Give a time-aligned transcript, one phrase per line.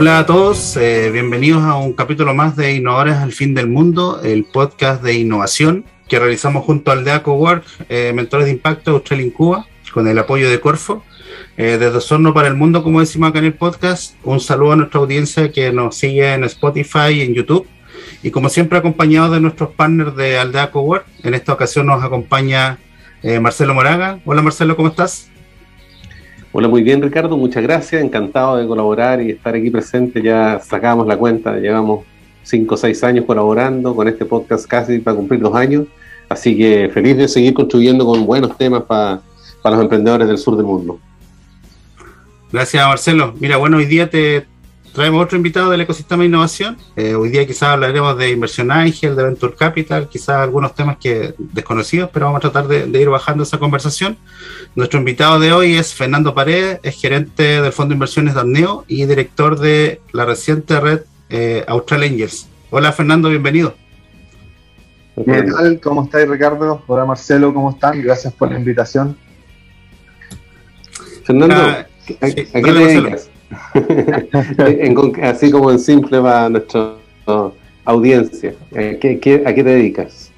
[0.00, 4.20] Hola a todos, eh, bienvenidos a un capítulo más de Innovadores al Fin del Mundo,
[4.22, 9.24] el podcast de innovación que realizamos junto al DEACO Work, eh, Mentores de Impacto Australia
[9.24, 11.02] en Cuba, con el apoyo de Corfo.
[11.56, 14.76] Eh, desde Osorno para el Mundo, como decimos acá en el podcast, un saludo a
[14.76, 17.66] nuestra audiencia que nos sigue en Spotify y en YouTube.
[18.22, 22.78] Y como siempre, acompañados de nuestros partners de Aldeaco Work, en esta ocasión nos acompaña
[23.40, 24.20] Marcelo Moraga.
[24.24, 25.28] Hola Marcelo, ¿cómo estás?
[26.50, 30.22] Hola, muy bien Ricardo, muchas gracias, encantado de colaborar y estar aquí presente.
[30.22, 32.06] Ya sacamos la cuenta, llevamos
[32.42, 35.86] cinco o seis años colaborando con este podcast casi para cumplir dos años,
[36.26, 39.20] así que feliz de seguir construyendo con buenos temas para,
[39.62, 40.98] para los emprendedores del sur del mundo.
[42.50, 43.34] Gracias Marcelo.
[43.38, 44.46] Mira, bueno, hoy día te,
[44.92, 46.76] traemos otro invitado del ecosistema de innovación.
[46.96, 51.34] Eh, hoy día quizás hablaremos de inversión ángel, de venture capital, quizás algunos temas que
[51.38, 54.16] desconocidos, pero vamos a tratar de, ir bajando esa conversación.
[54.74, 59.04] Nuestro invitado de hoy es Fernando Paredes, es gerente del Fondo de Inversiones Darneo y
[59.06, 62.48] director de la reciente red eh, Austral Angels.
[62.70, 63.74] Hola Fernando, bienvenido.
[65.24, 65.80] ¿Qué tal?
[65.80, 66.82] ¿Cómo estáis Ricardo?
[66.86, 68.00] Hola Marcelo, ¿cómo están?
[68.02, 69.16] Gracias por la invitación.
[71.24, 73.37] Fernando, ¿a, qué te
[75.22, 76.94] así como en simple para nuestra
[77.84, 78.54] audiencia.
[78.72, 80.30] ¿A qué, te dedicas?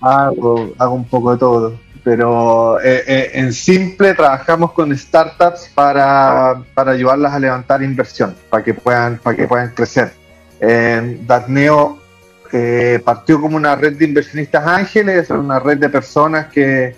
[0.00, 7.32] Hago, un poco de todo, pero eh, eh, en simple trabajamos con startups para, ayudarlas
[7.32, 10.12] a levantar inversión, para que puedan, para que puedan crecer.
[10.60, 11.18] Eh,
[13.04, 16.94] partió como una red de inversionistas ángeles, una red de personas que,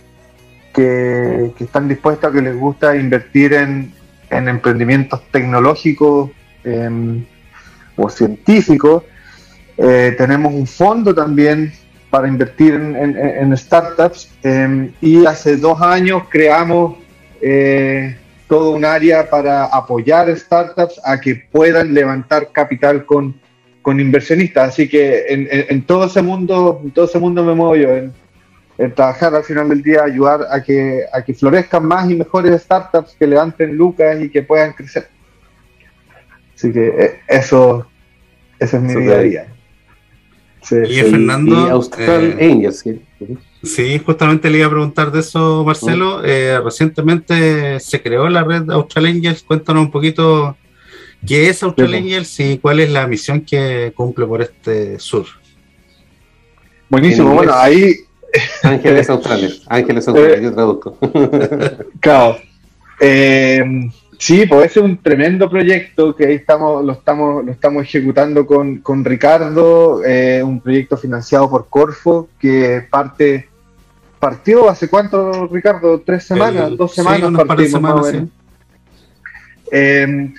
[0.74, 3.90] que, están dispuestas, que les gusta invertir en,
[4.30, 6.30] en emprendimientos tecnológicos
[6.64, 7.24] em,
[7.96, 9.04] o científicos.
[9.76, 11.72] Eh, tenemos un fondo también
[12.10, 16.96] para invertir en, startups em, y hace dos años creamos
[17.42, 18.16] eh,
[18.48, 23.34] todo un área para apoyar startups a que puedan levantar capital con,
[23.82, 24.68] con inversionistas.
[24.70, 28.12] Así que en, todo ese mundo, en todo ese mundo me muevo yo, en,
[28.94, 33.16] trabajar al final del día, ayudar a que, a que florezcan más y mejores startups,
[33.18, 35.08] que levanten lucas y que puedan crecer.
[36.54, 37.86] Así que eh, eso,
[38.58, 39.46] eso es mi día a día.
[40.88, 41.56] y Fernando.
[41.70, 42.84] Austral eh, Angels,
[43.62, 43.98] sí.
[44.04, 46.22] justamente le iba a preguntar de eso, Marcelo.
[46.24, 49.42] Eh, recientemente se creó la red Austral Angels.
[49.42, 50.56] Cuéntanos un poquito
[51.26, 55.26] qué es Austral Angels y cuál es la misión que cumple por este sur.
[56.88, 58.05] Buenísimo, bueno, ahí
[58.62, 60.98] Ángeles Australes, Ángeles Australes, yo traduzco.
[62.00, 62.36] claro.
[63.00, 67.82] Eh, sí, pues ese es un tremendo proyecto que ahí estamos, lo estamos, lo estamos
[67.84, 73.48] ejecutando con, con Ricardo, eh, un proyecto financiado por Corfo que parte
[74.18, 78.14] partió hace cuánto, Ricardo, tres semanas, dos semanas partimos
[79.70, 80.32] eh,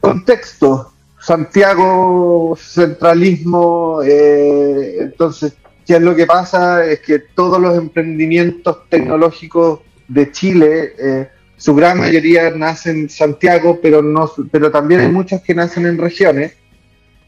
[0.00, 5.54] contexto, Santiago, centralismo, entonces
[5.90, 6.86] ¿Qué es lo que pasa?
[6.86, 13.80] Es que todos los emprendimientos tecnológicos de Chile, eh, su gran mayoría nacen en Santiago,
[13.82, 16.52] pero, no, pero también hay muchos que nacen en regiones,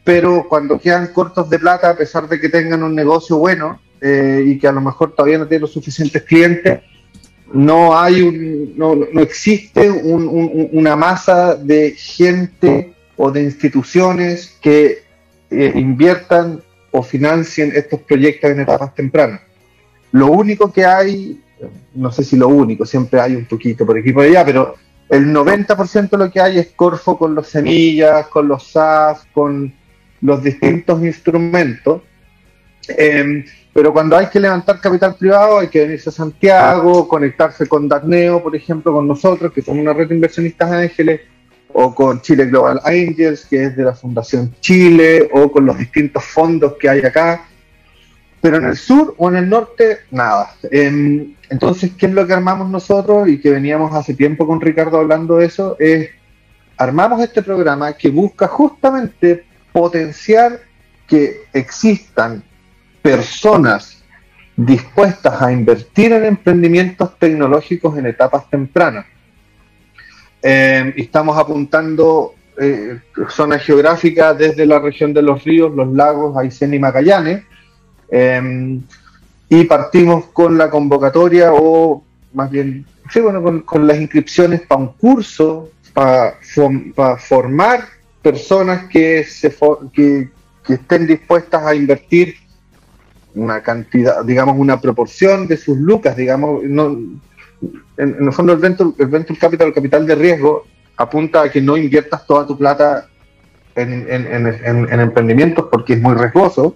[0.05, 4.41] pero cuando quedan cortos de plata, a pesar de que tengan un negocio bueno eh,
[4.45, 6.79] y que a lo mejor todavía no tienen los suficientes clientes,
[7.51, 14.99] no hay un, no, no existe una masa de gente o de instituciones que
[15.51, 16.61] eh, inviertan
[16.93, 19.41] o financien estos proyectos en etapas tempranas.
[20.11, 21.41] Lo único que hay,
[21.95, 24.75] no sé si lo único, siempre hay un poquito por aquí por allá, pero
[25.09, 29.73] el 90% de lo que hay es Corfo con los semillas, con los SAF, con
[30.21, 32.03] los distintos instrumentos.
[32.87, 33.43] Em,
[33.73, 38.43] pero cuando hay que levantar capital privado hay que venirse a Santiago, conectarse con Darneo,
[38.43, 41.21] por ejemplo, con nosotros, que somos una red de inversionistas ángeles,
[41.73, 46.23] o con Chile Global Angels, que es de la Fundación Chile, o con los distintos
[46.23, 47.45] fondos que hay acá.
[48.41, 50.55] Pero en el sur o en el norte, nada.
[50.69, 54.99] Em, entonces, ¿qué es lo que armamos nosotros y que veníamos hace tiempo con Ricardo
[54.99, 55.75] hablando de eso?
[55.79, 56.09] Es,
[56.77, 60.59] armamos este programa que busca justamente potenciar
[61.07, 62.43] que existan
[63.01, 64.03] personas
[64.55, 69.05] dispuestas a invertir en emprendimientos tecnológicos en etapas tempranas
[70.43, 72.99] eh, estamos apuntando eh,
[73.29, 77.43] zonas geográficas desde la región de los ríos, los lagos, Aysén y Magallanes.
[78.09, 78.81] Em,
[79.49, 82.03] y partimos con la convocatoria o
[82.33, 86.35] más bien, sí, bueno, con, las inscripciones para un curso, para,
[87.17, 87.85] formar
[88.21, 89.55] personas que, se
[89.93, 90.29] que,
[90.65, 92.35] que estén dispuestas a invertir
[93.35, 96.97] una cantidad, digamos, una proporción de sus lucas, digamos, no,
[97.97, 100.65] en, el fondo el venture, el venture capital, el capital de riesgo,
[100.97, 103.07] apunta a que no inviertas toda tu plata
[103.75, 106.75] en, en, emprendimientos porque es muy riesgoso,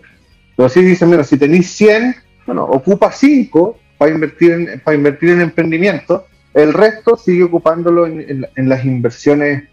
[0.55, 5.29] pero sí dicen, mira, si tenéis 100, bueno, ocupa 5 para invertir en, para invertir
[5.29, 6.23] en emprendimientos,
[6.53, 9.65] el resto sigue ocupándolo en, las inversiones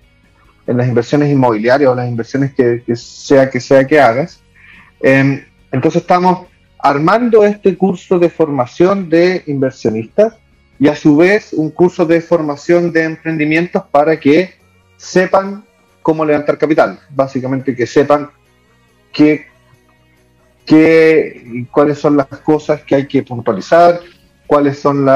[0.67, 4.43] en las inversiones inmobiliarias o las inversiones que, sea que sea que hagas.
[5.01, 6.47] Em, entonces estamos
[6.79, 10.35] armando este curso de formación de inversionistas
[10.79, 14.55] y a su vez un curso de formación de emprendimientos para que
[14.97, 15.65] sepan
[16.03, 18.31] cómo levantar capital, básicamente que sepan
[19.13, 19.47] qué,
[20.67, 24.01] qué, cuáles son las cosas que hay que puntualizar,
[24.47, 25.07] cuáles son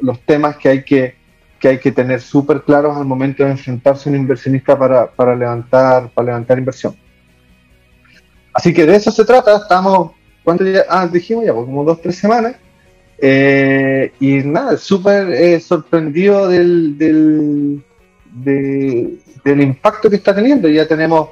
[0.00, 1.16] los temas que hay que,
[1.58, 5.34] que, hay que tener súper claros al momento de enfrentarse a un inversionista para, para,
[5.34, 6.96] levantar, para levantar inversión.
[8.52, 10.12] Así que de eso se trata, estamos,
[10.44, 10.84] ¿cuánto ya?
[10.88, 12.56] Ah, dijimos ya, pues, como dos, tres semanas.
[13.22, 17.82] Eh, y nada, súper eh, sorprendido del, del,
[19.44, 20.68] del impacto que está teniendo.
[20.68, 21.30] Ya tenemos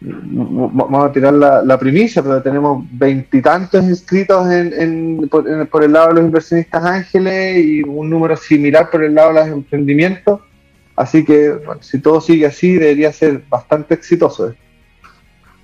[0.00, 6.24] vamos a tirar la, primicia, pero tenemos veintitantos inscritos en, por, el lado de los
[6.24, 10.40] inversionistas ángeles y un número similar por el lado de los emprendimientos.
[10.94, 14.54] Así que si todo sigue así, debería ser bastante exitoso.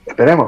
[0.06, 0.46] Esperemos.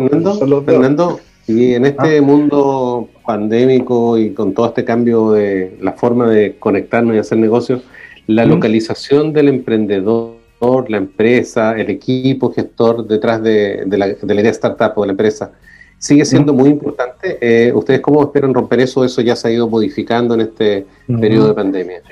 [0.65, 2.23] Fernando, y en este ah.
[2.23, 7.83] mundo pandémico y con todo este cambio de la forma de conectarnos y hacer negocios,
[8.27, 10.45] la localización del emprendedor
[10.89, 15.53] la empresa, el equipo gestor detrás de, la, idea startup o de la empresa,
[15.99, 17.39] sigue siendo muy importante.
[17.41, 19.05] Eh, ¿Ustedes cómo esperan romper eso?
[19.05, 22.03] ¿Eso ya se ha ido modificando en este periodo de pandemia?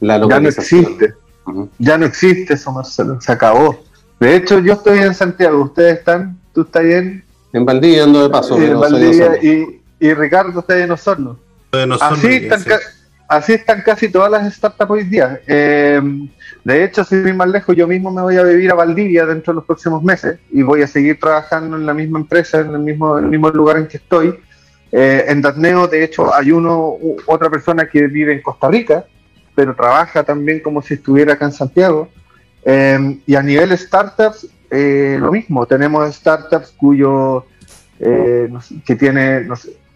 [0.00, 1.14] La ya no existe.
[1.78, 3.20] Ya no existe eso, Marcelo.
[3.20, 3.76] Se acabó.
[4.20, 5.64] De hecho, yo estoy en Santiago.
[5.64, 6.38] ¿Ustedes están?
[6.52, 7.23] ¿Tú estás bien?
[7.54, 8.60] En Valdivia ando de paso.
[8.60, 11.38] en Valdivia y, y, Ricardo está en Osorno.
[12.00, 12.64] Así están,
[13.28, 15.40] así están casi todas las startups hoy día.
[15.46, 16.00] Eh,
[16.64, 19.52] de hecho, sin ir más lejos, yo mismo me voy a vivir a Valdivia dentro
[19.52, 22.80] de los próximos meses y voy a seguir trabajando en la misma empresa, en el
[22.80, 24.34] mismo, el mismo lugar en que estoy.
[24.90, 26.96] Eh, en Datneo, de hecho, hay uno,
[27.26, 29.04] otra persona que vive en Costa Rica,
[29.54, 32.08] pero trabaja también como si estuviera acá en Santiago.
[32.64, 34.48] Eh, y a nivel startups,
[35.20, 35.66] lo mismo.
[35.66, 37.46] Tenemos startups cuyo
[37.98, 39.48] que tiene,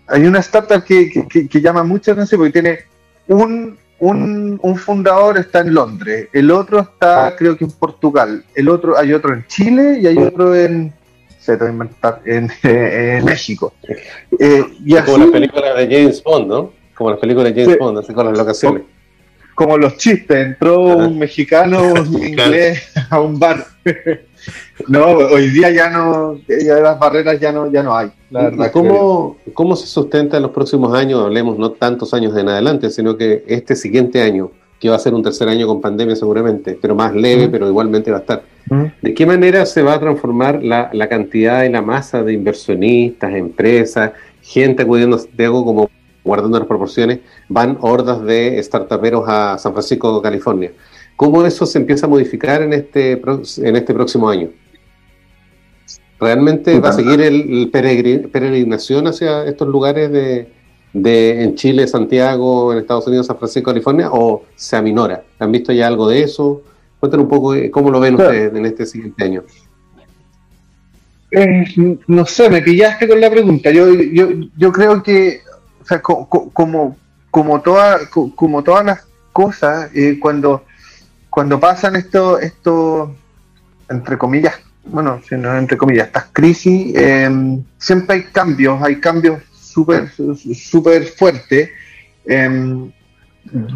[0.07, 2.79] hay una startup que, que, que llama mucha atención porque tiene
[3.27, 8.69] un, un, un, fundador está en Londres, el otro está creo que en Portugal, el
[8.69, 10.95] otro hay otro en Chile y hay otro en
[12.25, 13.73] en, en México.
[14.39, 16.73] Eh, y como las películas de James Bond, ¿no?
[16.95, 18.83] Como las películas de James Bond, así con las locaciones.
[19.55, 23.67] Como, los chistes, entró un mexicano, un inglés a un bar.
[24.89, 28.11] No, hoy día ya no, ya las barreras ya no, ya no hay.
[28.73, 31.23] ¿Cómo, ¿Cómo se sustenta en los próximos años?
[31.23, 35.15] Hablemos no tantos años en adelante, sino que este siguiente año, que va a ser
[35.15, 38.43] un tercer año con pandemia seguramente, pero más leve, pero igualmente va a estar.
[39.01, 43.35] ¿De qué manera se va a transformar la, la, cantidad y la masa de inversionistas,
[43.35, 44.13] empresas,
[44.43, 45.91] gente acudiendo a Santiago como
[46.23, 50.71] guardando las proporciones, van hordas de startuperos a San Francisco, California?
[51.19, 54.51] ¿Cómo eso se empieza a modificar en este, en este próximo año?
[56.21, 63.09] ¿Realmente va a seguir el, peregrinación hacia estos lugares de, en Chile, Santiago, en Estados
[63.09, 65.25] Unidos, San Francisco, California, o se aminora?
[65.41, 66.63] ¿Han visto ya algo de eso?
[67.01, 69.43] Cuéntanos un poco cómo lo ven ustedes en este siguiente año.
[71.33, 73.73] Eh, no sé, me pillaste con la pregunta.
[73.73, 75.41] Yo, yo, yo creo que,
[75.83, 76.97] o sea, como,
[77.33, 77.99] como, toda,
[78.37, 80.63] como todas las cosas, eh, cuando,
[81.39, 83.15] cuando pasan esto, esto,
[83.89, 91.05] entre comillas, bueno, entre comillas, estas crisis, em, siempre hay cambios, hay cambios súper super
[91.05, 91.71] fuertes.
[92.27, 92.91] Em,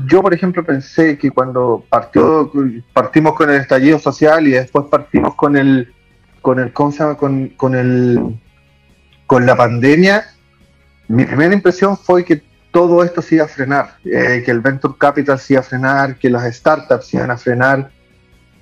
[0.08, 2.50] yo, por ejemplo, pensé que cuando partió,
[2.92, 5.94] partimos con el estallido social y después partimos con el,
[6.40, 8.40] con el, ¿cómo Con, con el,
[9.28, 10.24] con la pandemia,
[11.06, 12.42] mi primera impresión fue que
[12.72, 16.16] todo esto se iba a frenar, eh, que el venture capital se iba a frenar,
[16.16, 17.90] que las startups se iban a frenar,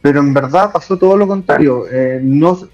[0.03, 1.87] pero en verdad pasó todo lo contrario.
[1.91, 2.21] Eh,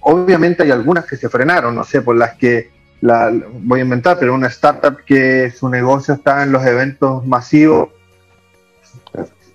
[0.00, 2.70] obviamente hay algunas que se frenaron, no sé, por las que
[3.02, 7.90] la, voy a inventar, pero una startup que su negocio está en los eventos masivos,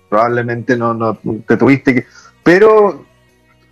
[0.08, 2.06] probablemente no, no te tuviste que...
[2.44, 3.04] Pero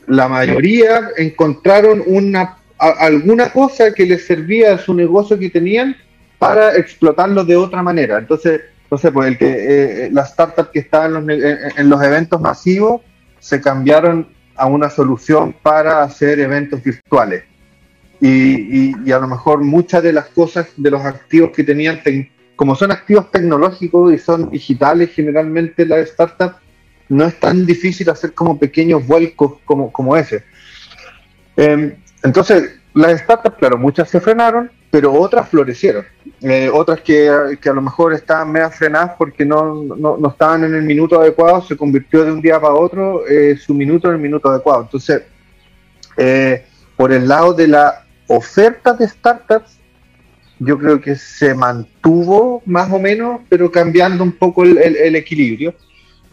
[0.07, 5.97] la mayoría encontraron una alguna cosa que les servía a su negocio que tenían
[6.41, 8.17] para explotarlo de otra manera.
[8.17, 13.03] Entonces, entonces pues el que eh, eh, las startups que estaban en los eventos masivos
[13.39, 17.45] se cambiaron a una solución para hacer eventos virtuales.
[18.23, 22.01] Y, a lo mejor muchas de las cosas de los activos que tenían,
[22.57, 26.57] como son activos tecnológicos y son digitales generalmente las startups,
[27.11, 30.43] no es tan difícil hacer como pequeños vuelcos como, como ese.
[31.57, 36.05] Em, entonces, las startups, claro, muchas se frenaron, pero otras florecieron.
[36.43, 40.83] Eh, otras que, a lo mejor estaban medio frenadas porque no, no, estaban en el
[40.83, 44.49] minuto adecuado, se convirtió de un día para otro eh, su minuto en el minuto
[44.49, 44.83] adecuado.
[44.83, 45.23] Entonces,
[46.17, 46.65] eh,
[46.97, 49.79] por el lado de la oferta de startups,
[50.59, 55.75] yo creo que se mantuvo más o menos, pero cambiando un poco el, equilibrio.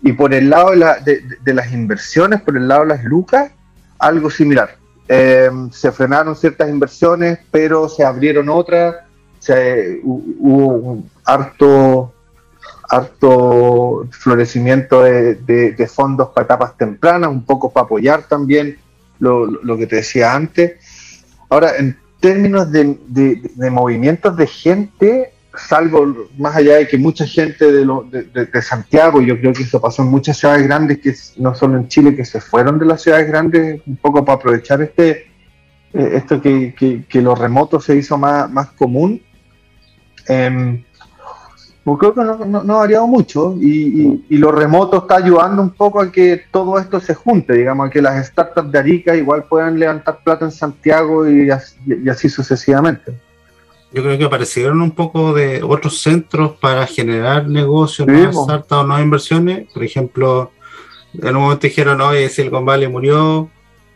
[0.03, 3.51] Y por el lado de, las inversiones, por el lado de las lucas,
[3.97, 4.76] algo similar.
[5.07, 8.95] Eh, se frenaron ciertas inversiones, pero se abrieron otras.
[10.03, 12.13] Hubo un harto,
[12.89, 18.77] harto florecimiento de, fondos para etapas tempranas, un poco para apoyar también
[19.19, 20.75] lo, lo que te decía antes.
[21.49, 22.99] Ahora, en términos de,
[23.71, 27.85] movimientos de gente, salvo más allá de que mucha gente de,
[28.51, 31.87] de, Santiago, yo creo que eso pasó en muchas ciudades grandes, que no solo en
[31.87, 35.27] Chile, que se fueron de las ciudades grandes un poco para aprovechar este
[35.93, 36.73] eh, esto que,
[37.07, 39.21] que, lo remoto se hizo más, más común.
[40.27, 40.83] Eh,
[41.87, 46.01] pues creo que no, no, ha variado mucho y, lo remoto está ayudando un poco
[46.01, 49.79] a que todo esto se junte, digamos, a que las startups de Arica igual puedan
[49.79, 53.17] levantar plata en Santiago y así, sucesivamente.
[53.91, 58.83] Yo creo que aparecieron un poco de otros centros para generar negocios, nuevas startups o
[58.83, 59.71] nuevas inversiones.
[59.71, 60.51] Por ejemplo,
[61.13, 63.49] en un momento dijeron, oye, Silicon Valley murió,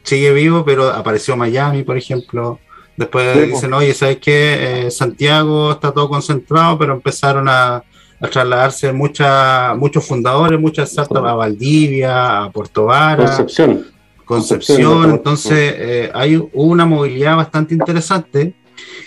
[0.03, 2.59] sigue vivo, pero apareció Miami, por ejemplo.
[2.95, 4.85] Después dicen, oye, ¿sabes qué?
[4.85, 7.83] Eh, Santiago está todo concentrado, pero empezaron a,
[8.31, 13.25] trasladarse muchos fundadores, muchas startups a Valdivia, a Puerto Vara.
[13.25, 13.87] Concepción.
[14.25, 18.53] Concepción, entonces eh, hay una movilidad bastante interesante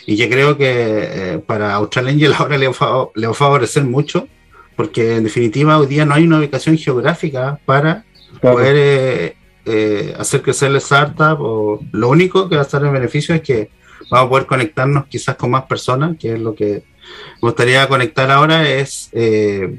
[0.06, 4.28] y que creo que eh, para Australia ahora le va, le va a favorecer mucho,
[4.76, 8.04] porque en definitiva hoy día no hay una ubicación geográfica para
[8.40, 9.36] poder
[10.18, 11.40] hacer crecer la startup.
[11.40, 13.70] O, lo único que va a estar en beneficio es que
[14.10, 16.82] vamos a poder conectarnos quizás con más personas, que es lo que
[17.42, 19.78] me gustaría conectar ahora, es eh,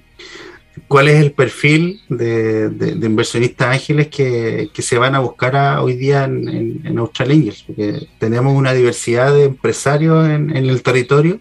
[0.87, 6.81] cuál es el perfil de, inversionistas ángeles que, se van a buscar hoy día en,
[6.85, 11.39] en, Angels, porque tenemos una diversidad de empresarios en, el territorio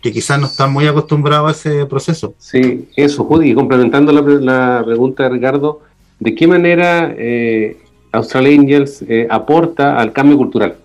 [0.00, 2.34] que quizás no están muy acostumbrados a ese proceso.
[2.38, 5.80] Sí, eso, Judy, complementando la, pregunta de Ricardo,
[6.18, 7.78] ¿de qué manera eh,
[8.10, 10.76] Austral Angels eh, aporta al cambio cultural?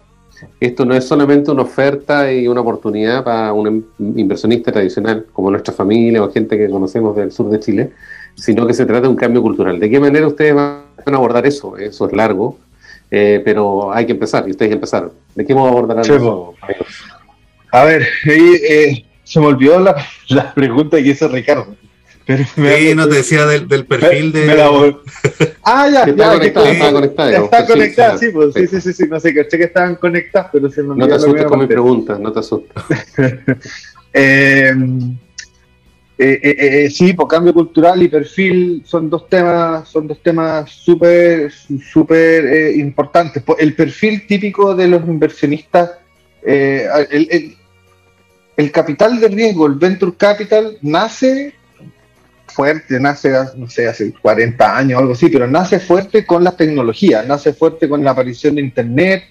[0.59, 5.73] Esto no es solamente una oferta y una oportunidad para un inversionista tradicional como nuestra
[5.73, 7.91] familia o gente que conocemos del sur de Chile,
[8.35, 9.79] sino que se trata de un cambio cultural.
[9.79, 11.77] ¿De qué manera ustedes van a abordar eso?
[11.77, 12.57] Eso es largo,
[13.09, 15.11] eh, pero hay que empezar y ustedes empezaron.
[15.35, 16.53] ¿De qué modo abordarán eso?
[17.71, 19.95] A ver, eh, se me olvidó la,
[20.29, 21.75] la pregunta que hizo Ricardo.
[22.27, 24.51] Pero sí, no te decía del, del perfil de.
[25.63, 27.31] ah, ya, ya, conectada, está conectada.
[27.31, 30.49] Ya está conectada, sí, pues, sí, sí, sí, sí, no sé, caché que estaban conectadas,
[30.51, 32.83] pero se me No te asustes con mi pregunta, no te asustes.
[34.13, 35.15] Em,
[36.17, 40.21] eh, eh, eh, sí, por pues, cambio cultural y perfil son dos temas, son dos
[40.23, 43.43] temas súper, súper importantes.
[43.43, 45.91] Pues, el perfil típico de los inversionistas,
[46.43, 47.57] el, el,
[48.57, 51.53] el capital de riesgo, el venture capital, nace
[52.57, 56.57] fuerte, nace, no sé, hace 40 años o algo así, pero nace fuerte con la
[56.57, 59.25] tecnología, nace fuerte con la aparición de Internet,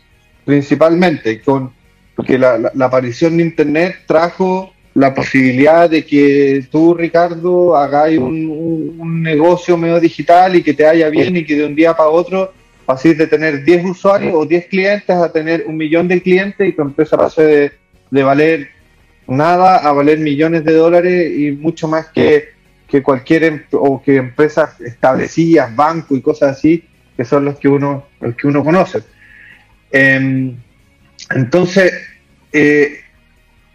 [0.44, 1.72] principalmente, con,
[2.14, 9.76] porque la, aparición de Internet trajo la posibilidad de que tú, Ricardo, hagáis un, negocio
[9.76, 12.52] medio digital y que te haya bien y que de un día para otro
[12.84, 16.72] paséis de tener 10 usuarios o 10 clientes a tener un millón de clientes y
[16.72, 17.72] tu empresa pase de,
[18.08, 18.68] de valer
[19.26, 22.55] nada a valer millones de dólares y mucho más que
[22.88, 26.84] que cualquier em, o que empresas establecidas, bancos y cosas así,
[27.16, 29.02] que son los que uno, los que uno conoce.
[29.90, 30.56] Em,
[31.34, 31.92] entonces,
[32.52, 33.00] eh,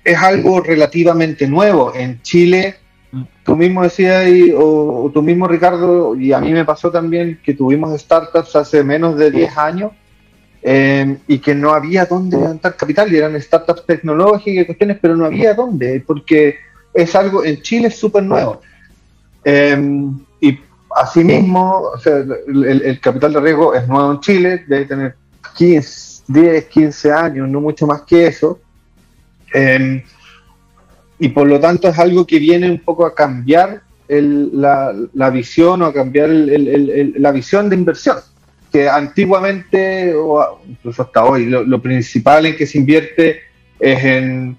[0.04, 1.94] es algo relativamente nuevo.
[1.96, 2.76] En Chile,
[3.44, 7.54] tú mismo decías, o, o, tú mismo Ricardo, y a mí me pasó también que
[7.54, 9.92] tuvimos startups hace menos de 10 años
[10.62, 15.16] em, y que no había dónde levantar capital, y eran startups tecnológicas y cuestiones, pero
[15.16, 16.56] no había dónde, porque
[16.94, 18.62] es algo, en Chile es súper nuevo.
[19.44, 20.60] Em, y
[20.96, 25.16] asimismo, o sea, el, capital de riesgo es nuevo en Chile, debe tener
[25.56, 28.60] 15, 10, 15 años, no mucho más que eso.
[29.54, 30.02] Em,
[31.20, 35.82] y por lo tanto es algo que viene un poco a cambiar la, la, visión
[35.82, 38.18] o a cambiar la visión de inversión.
[38.72, 43.42] Que antiguamente, o incluso hasta hoy, lo principal en que se invierte
[43.80, 44.58] es en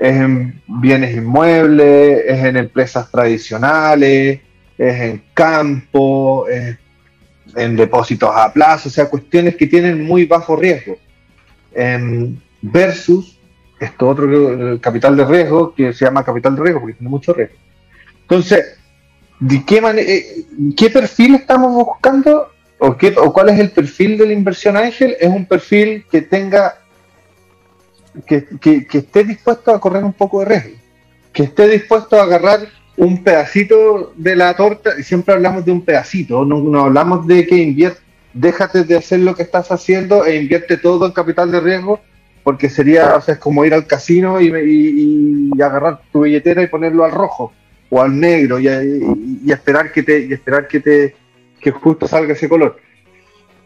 [0.00, 4.40] es en bienes inmuebles, es en empresas tradicionales,
[4.78, 6.78] es en campo, es
[7.54, 10.96] en depósitos a plazo, o sea, cuestiones que tienen muy bajo riesgo.
[11.74, 13.38] Em, versus
[13.78, 17.56] esto otro capital de riesgo que se llama capital de riesgo porque tiene mucho riesgo.
[18.22, 18.78] Entonces,
[19.38, 24.26] ¿de qué, eh, qué perfil estamos buscando o, qué, o cuál es el perfil de
[24.26, 25.14] la inversión ángel?
[25.20, 26.79] Es un perfil que tenga
[28.26, 30.76] que, esté dispuesto a correr un poco de riesgo,
[31.32, 32.60] que esté dispuesto a agarrar
[32.96, 37.46] un pedacito de la torta, y siempre hablamos de un pedacito, no, no hablamos de
[37.46, 38.00] que invierte,
[38.32, 42.00] déjate de hacer lo que estás haciendo e invierte todo en capital de riesgo,
[42.42, 47.04] porque sería, o sea, como ir al casino y, y, agarrar tu billetera y ponerlo
[47.04, 47.52] al rojo
[47.90, 48.68] o al negro y,
[49.44, 51.16] y, esperar que te y esperar que te
[51.60, 52.78] que justo salga ese color.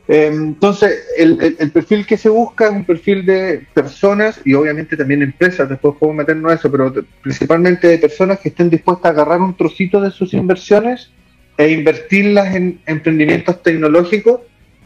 [0.06, 5.22] Em, entonces, el, perfil que se busca es un perfil de personas y obviamente también
[5.22, 6.92] empresas, después podemos meternos a eso, pero
[7.22, 11.10] principalmente de personas que estén dispuestas a agarrar un trocito de sus inversiones
[11.56, 14.40] e invertirlas en emprendimientos tecnológicos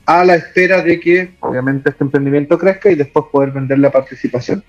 [0.07, 4.63] a la espera de que obviamente este emprendimiento crezca y después poder vender la participación.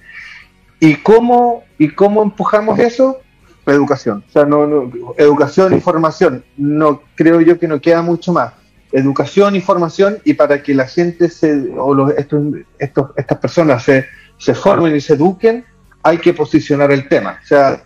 [0.79, 3.19] ¿Y cómo, y cómo empujamos eso?
[3.67, 4.23] Educación.
[4.27, 6.43] O sea, no, educación y formación.
[6.57, 8.53] No, creo yo que no queda mucho más
[8.91, 14.95] educación y formación y para que la gente se, o los, estas personas se, formen
[14.95, 15.65] y se eduquen,
[16.01, 17.39] hay que posicionar el tema.
[17.43, 17.83] O sea,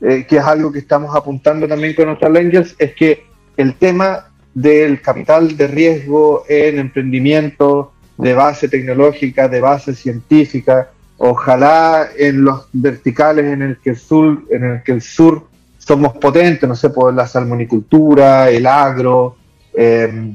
[0.00, 3.26] eh, que es algo que estamos apuntando también con nuestros Angels, es que
[3.56, 12.08] el tema del capital de riesgo en emprendimiento de base tecnológica, de base científica, ojalá
[12.16, 15.46] en los verticales en el que el sur, en el que el sur
[15.78, 19.36] somos potentes, no sé, por la salmonicultura, el agro,
[19.76, 20.32] eh,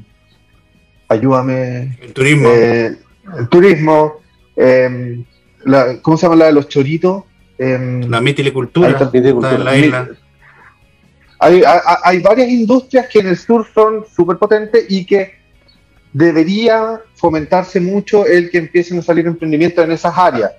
[1.07, 1.97] ayúdame.
[2.01, 2.49] El turismo.
[2.49, 2.95] Eh,
[3.37, 4.21] el turismo.
[4.55, 5.23] Eh,
[6.01, 7.23] ¿Cómo se llama la de los choritos?
[7.57, 9.57] la mitilicultura.
[9.57, 10.09] la isla.
[11.37, 11.63] Hay,
[12.03, 15.33] hay, varias industrias que en el sur son súper potentes y que
[16.13, 20.51] debería fomentarse mucho el que empiecen a salir emprendimientos en esas áreas.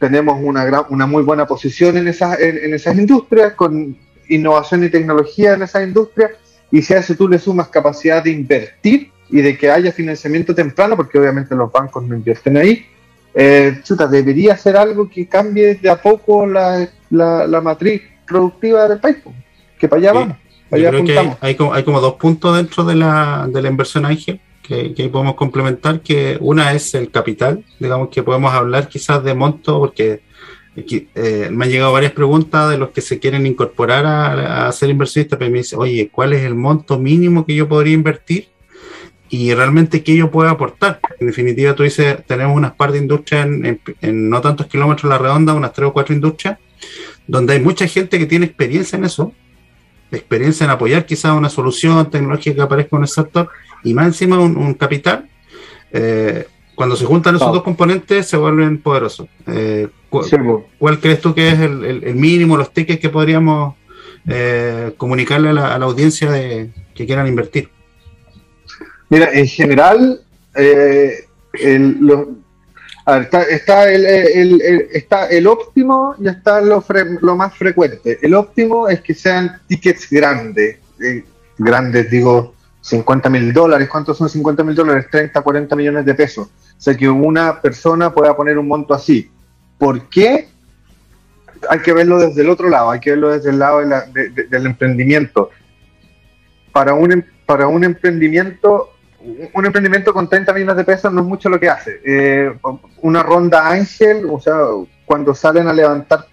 [0.00, 3.96] Tenemos una, gran, una muy buena posición en esas, en esas industrias, con
[4.28, 6.32] innovación y tecnología en esas industrias,
[6.70, 10.54] y si a eso tú le sumas capacidad de invertir y de que haya financiamiento
[10.54, 12.86] temprano, porque obviamente los bancos no invierten ahí,
[13.34, 19.00] eh, chuta, debería ser algo que cambie de a poco la, la, matriz productiva del
[19.00, 19.16] país,
[19.78, 20.36] que para allá vamos.
[20.68, 24.04] Para allá creo hay, como, hay, como, dos puntos dentro de la, de la inversión
[24.04, 29.22] ángel que, que podemos complementar, que una es el capital, digamos que podemos hablar quizás
[29.24, 30.20] de monto, porque
[31.14, 35.38] eh, me han llegado varias preguntas de los que se quieren incorporar a, ser inversionistas,
[35.38, 38.48] pero me dice, oye, ¿cuál es el monto mínimo que yo podría invertir?
[39.30, 41.00] Y realmente qué yo puedo aportar.
[41.20, 45.18] En definitiva, tú dices, tenemos unas par de industrias en, no tantos kilómetros a la
[45.18, 46.58] redonda, unas tres o cuatro industrias,
[47.26, 49.32] donde hay mucha gente que tiene experiencia en eso,
[50.10, 53.50] experiencia en apoyar quizás una solución tecnológica que aparezca en el sector,
[53.84, 55.28] y más encima un, capital.
[55.92, 59.26] Eh, cuando se juntan esos dos componentes se vuelven poderosos.
[59.46, 63.74] Eh, ¿cuál, crees tú que es el, mínimo, los tickets que podríamos
[64.26, 67.70] eh, comunicarle a la, audiencia de, que quieran invertir?
[69.08, 70.20] Mira, en general,
[70.54, 71.26] eh,
[73.50, 74.60] está, el,
[74.92, 76.84] está el óptimo y está lo,
[77.20, 78.18] lo más frecuente.
[78.22, 80.78] El óptimo es que sean tickets grandes,
[81.56, 83.88] grandes digo, 50 mil dólares.
[83.88, 85.06] ¿Cuántos son 50 mil dólares?
[85.10, 89.28] 30, 40 millones de pesos o sea, que una persona pueda poner un monto así.
[89.78, 90.48] ¿Por qué?
[91.70, 95.50] Hay que verlo desde el otro lado, hay que verlo desde el lado del emprendimiento.
[96.72, 98.90] Para un, em, para un emprendimiento,
[99.52, 102.00] un emprendimiento con 30 millones de pesos no es mucho lo que hace.
[102.04, 102.52] Eh,
[103.02, 104.56] una ronda ángel, o sea,
[105.04, 106.26] cuando salen a levantar,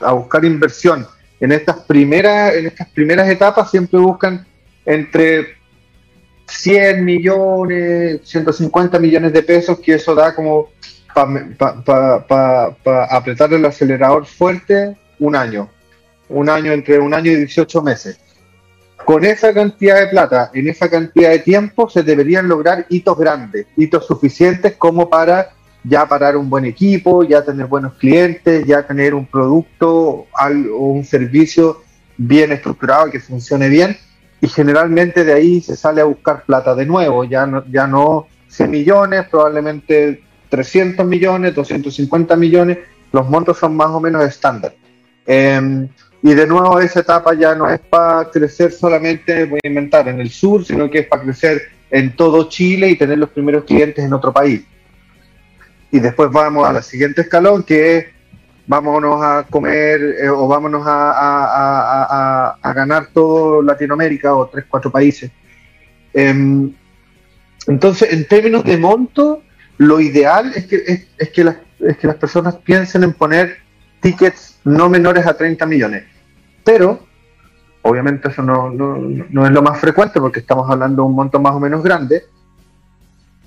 [0.00, 1.06] a buscar inversión
[1.40, 4.46] en estas primeras, en estas primeras etapas, siempre buscan
[4.84, 5.56] entre
[6.46, 10.70] 100 millones, 150 millones de pesos, que eso da como
[11.16, 12.76] para
[13.10, 15.70] apretar el acelerador fuerte un año.
[16.28, 18.20] Un año, entre un año y 18 meses.
[19.04, 23.66] Con esa cantidad de plata, en esa cantidad de tiempo, se deberían lograr hitos grandes,
[23.76, 25.50] hitos suficientes como para
[25.84, 31.04] ya parar un buen equipo, ya tener buenos clientes, ya tener un producto o un
[31.04, 31.82] servicio
[32.16, 33.96] bien estructurado que funcione bien
[34.40, 38.26] y generalmente de ahí se sale a buscar plata de nuevo, ya no, ya no
[38.48, 42.78] 100 millones, probablemente 300 millones, 250 millones,
[43.12, 44.74] los montos son más o menos estándar.
[45.26, 45.88] Em,
[46.22, 50.30] y de nuevo esa etapa ya no es para crecer solamente, voy a en el
[50.30, 54.12] sur, sino que es para crecer en todo Chile y tener los primeros clientes en
[54.12, 54.62] otro país.
[55.90, 58.06] Y después vamos al siguiente escalón, que es
[58.66, 65.30] vámonos a comer eh, o vámonos a, ganar todo Latinoamérica o tres, cuatro países.
[66.12, 66.72] Em,
[67.66, 69.42] Entonces, en términos de monto,
[69.78, 73.58] lo ideal es que, es, que, las, es que las personas piensen en poner
[74.00, 76.04] tickets no menores a 30 millones.
[76.64, 77.06] Pero,
[77.82, 81.54] obviamente eso no, no, es lo más frecuente porque estamos hablando de un monto más
[81.54, 82.24] o menos grande.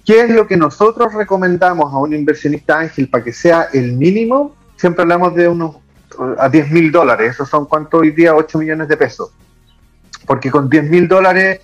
[0.06, 4.56] ¿Qué es lo que nosotros recomendamos a un inversionista ángel para que sea el mínimo?
[4.76, 5.78] Siempre hablamos de unos
[6.38, 7.32] a 10 mil dólares.
[7.32, 8.36] ¿Esos son cuánto hoy día?
[8.36, 9.32] 8 millones de pesos.
[10.26, 11.62] Porque con 10 mil dólares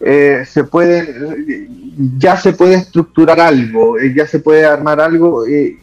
[0.00, 1.68] eh, se puede,
[2.16, 5.78] ya se puede estructurar algo, eh, ya se puede armar algo, eh,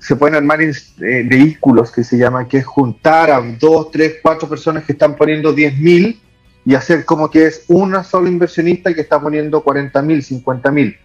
[0.00, 0.60] se pueden armar
[0.98, 5.52] vehículos que se llama, que es juntar a dos, tres, cuatro personas que están poniendo
[5.52, 6.20] 10 mil
[6.64, 10.96] y hacer como que es una sola inversionista que está poniendo 40 mil, 50 mil.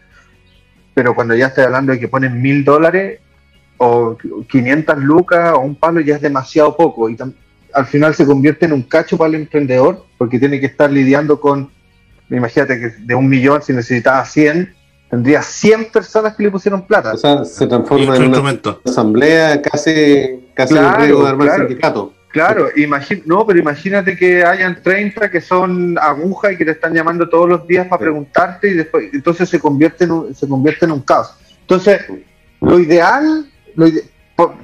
[0.93, 3.19] Pero cuando ya estoy hablando de que ponen mil dólares
[3.77, 4.17] o
[4.49, 7.10] 500 lucas o un palo, ya es demasiado poco.
[7.10, 7.17] Y
[7.73, 11.39] al final se convierte en un cacho para el emprendedor porque tiene que estar lidiando
[11.39, 11.69] con
[12.38, 14.74] imagínate que de un millón, si necesitaba 100,
[15.10, 17.13] tendría 100 personas que le pusieron plata.
[17.13, 22.13] O sea, se transforma en una asamblea casi, casi claro, de armar sindicato.
[22.30, 22.70] Claro,
[23.26, 27.50] no, pero imagínate que hayan 30 que son agujas y que te están llamando todos
[27.50, 31.02] los días para preguntarte y después, entonces se convierte en un, se convierte en un
[31.02, 31.36] caos.
[31.60, 32.00] Entonces,
[32.62, 33.86] lo ideal, lo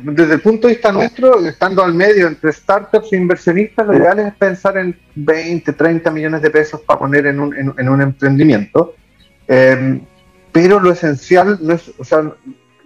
[0.01, 4.19] desde el punto de vista nuestro, estando al medio entre startups e inversionistas, lo ideal
[4.19, 8.95] es pensar en 20, 30 millones de pesos para poner en un, en, un emprendimiento.
[9.47, 10.01] Em,
[10.51, 12.23] pero lo esencial no es, o sea,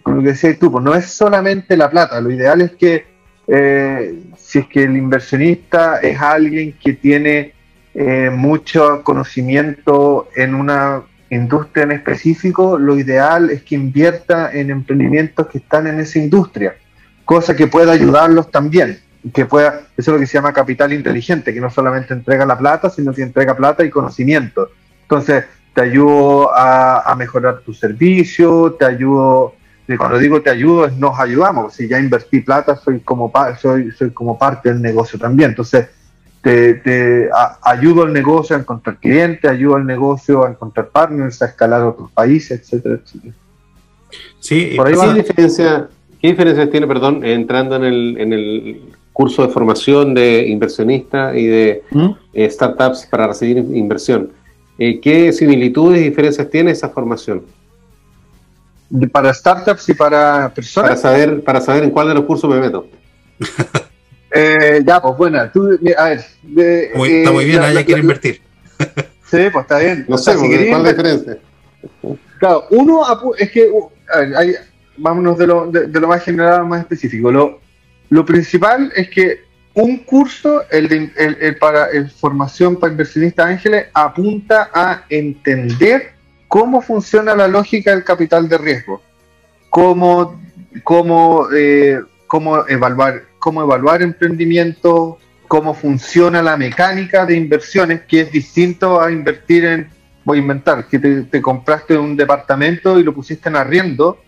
[0.03, 2.19] como lo que decías tú, pues no es solamente la plata.
[2.19, 3.05] Lo ideal es que
[3.47, 7.53] eh, si es que el inversionista es alguien que tiene
[7.93, 15.47] eh, mucho conocimiento en una industria en específico, lo ideal es que invierta en emprendimientos
[15.47, 16.75] que están en esa industria,
[17.25, 18.99] cosa que pueda ayudarlos también,
[19.33, 22.57] que pueda, eso es lo que se llama capital inteligente, que no solamente entrega la
[22.57, 24.71] plata, sino que entrega plata y conocimiento.
[25.03, 29.55] Entonces, te ayudo a, mejorar tu servicio, te ayudo,
[29.97, 34.11] cuando digo te ayudo es nos ayudamos, si ya invertí plata soy como, soy, soy
[34.11, 35.51] como parte del negocio también.
[35.51, 35.87] Entonces,
[36.41, 37.29] te,
[37.61, 42.11] ayudo al negocio a encontrar clientes, ayudo al negocio a encontrar partners, a escalar otros
[42.11, 43.33] países, etcétera, etcétera.
[44.39, 45.87] Sí, Por ahí ¿qué, diferencia,
[46.21, 48.81] ¿qué diferencias tiene, perdón, entrando en el, en el
[49.13, 52.09] curso de formación de inversionista y de ¿Mm?
[52.33, 54.31] eh, startups para recibir inversión?
[54.79, 57.43] Eh, ¿Qué similitudes y diferencias tiene esa formación?
[59.11, 60.89] Para startups y para personas.
[60.89, 62.87] Para saber, para saber en cuál de los cursos me meto.
[64.33, 66.19] Eh, ya, pues bueno, tú, a ver.
[66.19, 68.41] está muy bien, hay que invertir.
[69.29, 70.05] sí, pues está bien.
[70.07, 71.37] No sé, ¿cuál es la diferencia?
[72.39, 73.03] Claro, uno
[73.37, 73.69] es que,
[74.13, 74.55] a ver, hay,
[74.97, 77.31] vámonos de lo, de, lo más general más específico.
[77.31, 77.59] Lo,
[78.09, 79.41] lo principal es que
[79.73, 86.13] un curso, el, de, el, para el formación para inversionistas ángeles, apunta a entender
[86.47, 89.01] cómo funciona la lógica del capital de riesgo,
[89.69, 90.41] cómo,
[90.83, 95.15] cómo, eh, cómo evaluar cómo evaluar emprendimientos,
[95.49, 99.89] cómo funciona la mecánica de inversiones, que es distinto a invertir en,
[100.23, 104.21] voy a inventar, que te, compraste un departamento y lo pusiste en arriendo,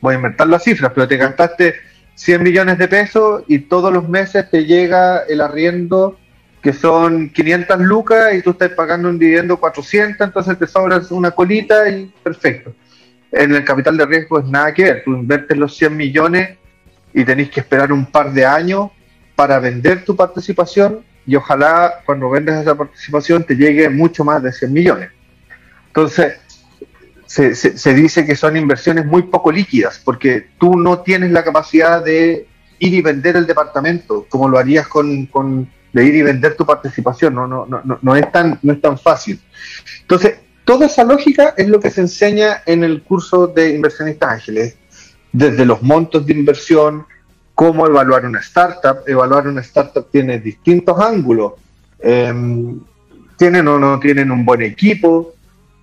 [0.00, 1.74] voy a inventar las cifras, pero te gastaste
[2.14, 6.16] 100 millones de pesos y todos los meses te llega el arriendo
[6.62, 11.32] que son 500 lucas y tú estás pagando un dividendo 400, entonces te sobras una
[11.32, 12.72] colita y perfecto.
[13.32, 16.56] En el capital de riesgo es nada que ver, tú inviertes los 100 millones
[17.16, 18.90] y tenéis que esperar un par de años
[19.34, 24.52] para vender tu participación y ojalá cuando vendas esa participación te llegue mucho más de
[24.52, 25.10] 100 millones.
[25.86, 26.34] Entonces,
[27.26, 32.46] se, dice que son inversiones muy poco líquidas porque tú no tienes la capacidad de
[32.78, 36.66] ir y vender el departamento como lo harías con, con de ir y vender tu
[36.66, 39.40] participación, no, no, no, no, es tan, no es tan fácil.
[40.02, 40.34] Entonces,
[40.66, 44.76] toda esa lógica es lo que se enseña en el curso de inversionistas ángeles
[45.36, 47.04] desde los montos de inversión,
[47.54, 49.00] cómo evaluar una startup.
[49.06, 51.52] Evaluar una startup tiene distintos ángulos.
[51.98, 52.80] Em,
[53.36, 55.34] tienen o no tienen un buen equipo,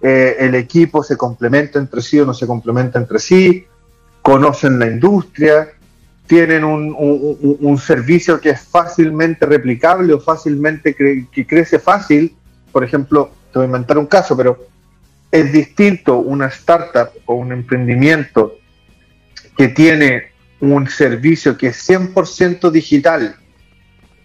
[0.01, 3.65] eh, el equipo se complementa entre sí o no se complementa entre sí,
[4.23, 5.69] conocen la industria,
[6.25, 12.35] tienen un, servicio que es fácilmente replicable o fácilmente que crece fácil.
[12.71, 14.65] Por ejemplo, te voy a inventar un caso, pero
[15.31, 18.57] es distinto una startup o un emprendimiento
[19.57, 23.35] que tiene un servicio que es 100% digital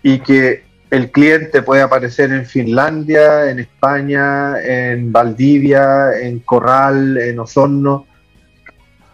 [0.03, 7.39] y que el cliente puede aparecer en Finlandia, en España, en Valdivia, en Corral, en
[7.39, 8.07] Osorno.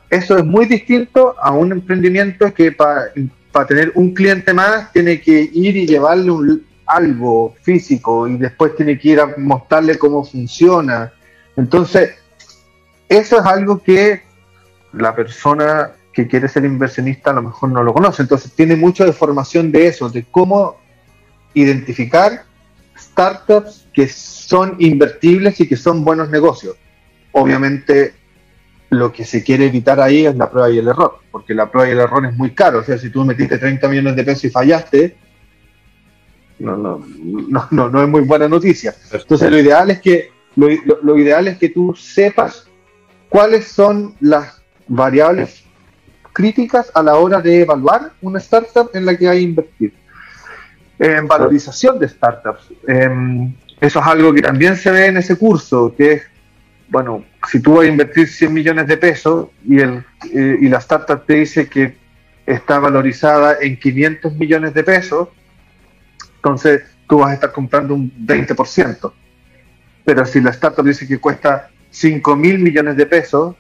[0.09, 5.51] Eso es muy distinto a un emprendimiento que para tener un cliente más tiene que
[5.53, 11.13] ir y llevarle un, algo físico y después tiene que ir a mostrarle cómo funciona
[11.57, 12.15] Entonces,
[13.09, 14.23] eso es algo que
[14.93, 18.23] la persona que quiere ser inversionista a lo mejor no lo conoce.
[18.23, 20.77] Entonces, tiene mucho de formación de eso, de cómo
[21.55, 22.45] identificar
[22.97, 26.77] startups que son invertibles y que son buenos negocios.
[27.33, 28.15] Obviamente,
[28.91, 31.89] lo que se quiere evitar ahí es la prueba y el error, porque la prueba
[31.89, 32.79] y el error es muy caro.
[32.79, 35.17] O sea, si tú metiste 30 millones de pesos y fallaste,
[36.61, 37.05] no, no,
[37.71, 38.95] no, no, es muy buena noticia.
[39.13, 42.67] Entonces, lo ideal es que lo, ideal es que tú sepas
[43.29, 45.64] cuáles son las variables
[46.35, 49.95] críticas a la hora de evaluar una startup en la que hay que invertir.
[50.99, 52.73] En valorización de startups.
[52.87, 56.23] Em, eso es algo que también se ve en ese curso, que es,
[56.89, 60.79] bueno, si tú vas a invertir 100 millones de pesos y, el, eh, y la
[60.79, 61.97] startup te dice que
[62.47, 65.29] está valorizada en 500 millones de pesos,
[66.37, 69.13] entonces tú vas a estar comprando un 20%.
[70.05, 73.57] Pero si la startup dice que cuesta 5 mil millones de pesos,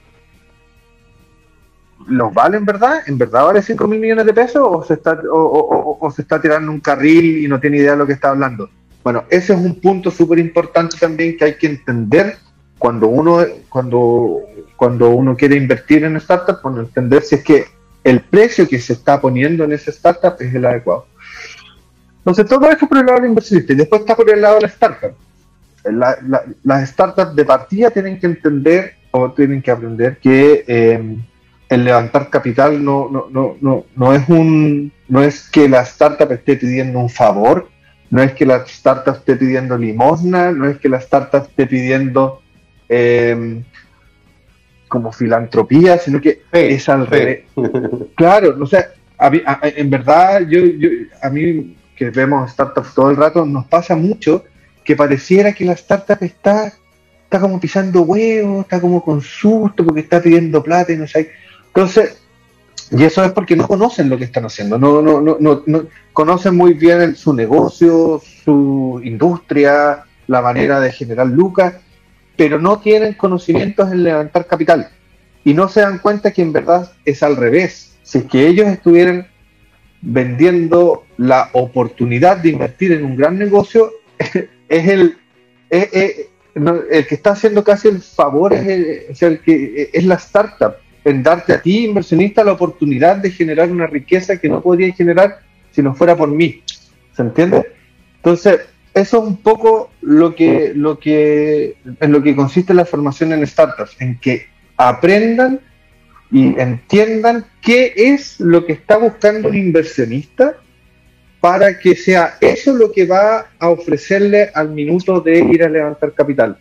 [2.08, 3.02] ¿los vale en verdad?
[3.06, 6.70] ¿En verdad vale 5 mil millones de pesos o se, está, o, se está tirando
[6.70, 8.68] un carril y no tiene idea de lo que está hablando?
[9.02, 12.36] Bueno, ese es un punto súper importante también que hay que entender
[12.78, 14.40] cuando uno, cuando,
[14.76, 17.66] cuando uno quiere invertir en startup, bueno, entender si es que
[18.02, 21.06] el precio que se está poniendo en esa startup es el adecuado.
[22.18, 24.60] Entonces, todo esto por el lado del inversionista y después está por el lado de
[24.62, 25.14] la startup.
[26.64, 31.18] las startups de partida tienen que entender o tienen que aprender que eh,
[31.68, 36.30] el levantar capital no, no, no, no, no, es un, no es que la startup
[36.32, 37.68] esté pidiendo un favor,
[38.10, 42.42] no es que la startup esté pidiendo limosna, no es que la startup esté pidiendo
[42.88, 43.62] eh,
[44.88, 47.44] como filantropía, sino que es al revés.
[48.14, 50.88] Claro, o sea, en verdad, yo, yo,
[51.22, 54.44] a mí que vemos startups todo el rato, nos pasa mucho
[54.84, 56.72] que pareciera que la startup está,
[57.24, 61.30] está como pisando huevos, está como con susto porque está pidiendo plata y no sé.
[61.74, 62.18] Entonces,
[62.92, 65.86] y eso es porque no conocen lo que están haciendo, no, no, no, no, no
[66.12, 71.74] conocen muy bien su negocio, su industria, la manera de generar lucas,
[72.36, 74.88] pero no tienen conocimientos en levantar capital.
[75.44, 77.96] Y no se dan cuenta que en verdad es al revés.
[78.02, 79.26] Si es que ellos estuvieran
[80.00, 83.90] vendiendo la oportunidad de invertir en un gran negocio,
[84.68, 85.16] es el,
[85.70, 90.74] el que está haciendo casi el favor, es, el, que, es la startup,
[91.04, 95.40] en darte a ti, inversionista, la oportunidad de generar una riqueza que no podría generar
[95.70, 96.62] si no fuera por mí.
[97.14, 97.62] ¿Se entiende?
[98.16, 98.60] Entonces,
[98.94, 103.46] eso es un poco lo que, lo que, en lo que consiste la formación en
[103.46, 105.60] startups, en que aprendan
[106.30, 110.56] y entiendan qué es lo que está buscando un inversionista
[111.40, 116.14] para que sea eso lo que va a ofrecerle al minuto de ir a levantar
[116.14, 116.58] capital.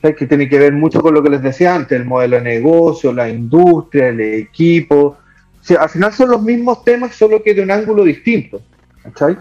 [0.00, 3.12] Que tiene que ver mucho con lo que les decía antes, el modelo de negocio,
[3.12, 5.18] la industria, el equipo.
[5.78, 8.60] al final son los mismos temas, solo que de un ángulo distinto.
[9.04, 9.38] Entonces,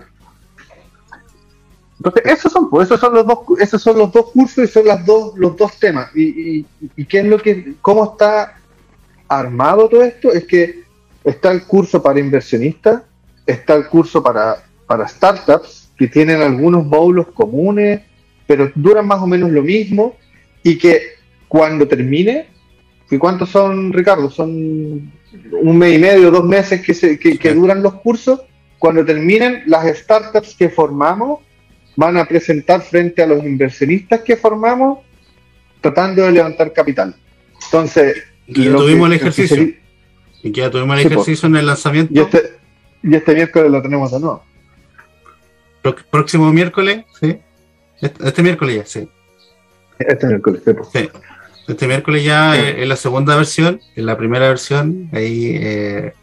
[2.26, 5.06] esos son, pues, esos son los dos, esos son los dos cursos y son las
[5.06, 6.16] dos, los dos temas.
[6.16, 8.56] Y, y qué es lo que, cómo está
[9.32, 10.84] armado todo esto es que
[11.24, 13.04] está el curso para inversionistas,
[13.46, 18.02] está el curso para, para startups, que tienen algunos módulos comunes,
[18.46, 20.16] pero duran más o menos lo mismo,
[20.64, 21.16] y que
[21.48, 22.48] cuando termine,
[23.10, 24.30] ¿y cuántos son, Ricardo?
[24.30, 28.42] Son un mes y medio, dos meses que, se, que, duran los cursos.
[28.80, 31.40] Cuando terminen, las startups que formamos
[31.96, 35.00] van a presentar frente a los inversionistas que formamos,
[35.82, 37.16] tratando de levantar capital.
[37.66, 39.74] Entonces, y ya tuvimos el ejercicio.
[40.44, 42.14] y ya tuvimos el ejercicio en el lanzamiento.
[42.14, 42.60] Y este,
[43.04, 44.44] y este miércoles lo tenemos de nuevo.
[46.12, 47.38] Próximo miércoles, sí.
[48.02, 49.10] Este, este, miércoles ya, sí.
[50.08, 50.62] Este miércoles,
[50.94, 51.10] sí.
[51.68, 56.14] Este miércoles ya en la segunda versión, en la primera versión, ahí eh,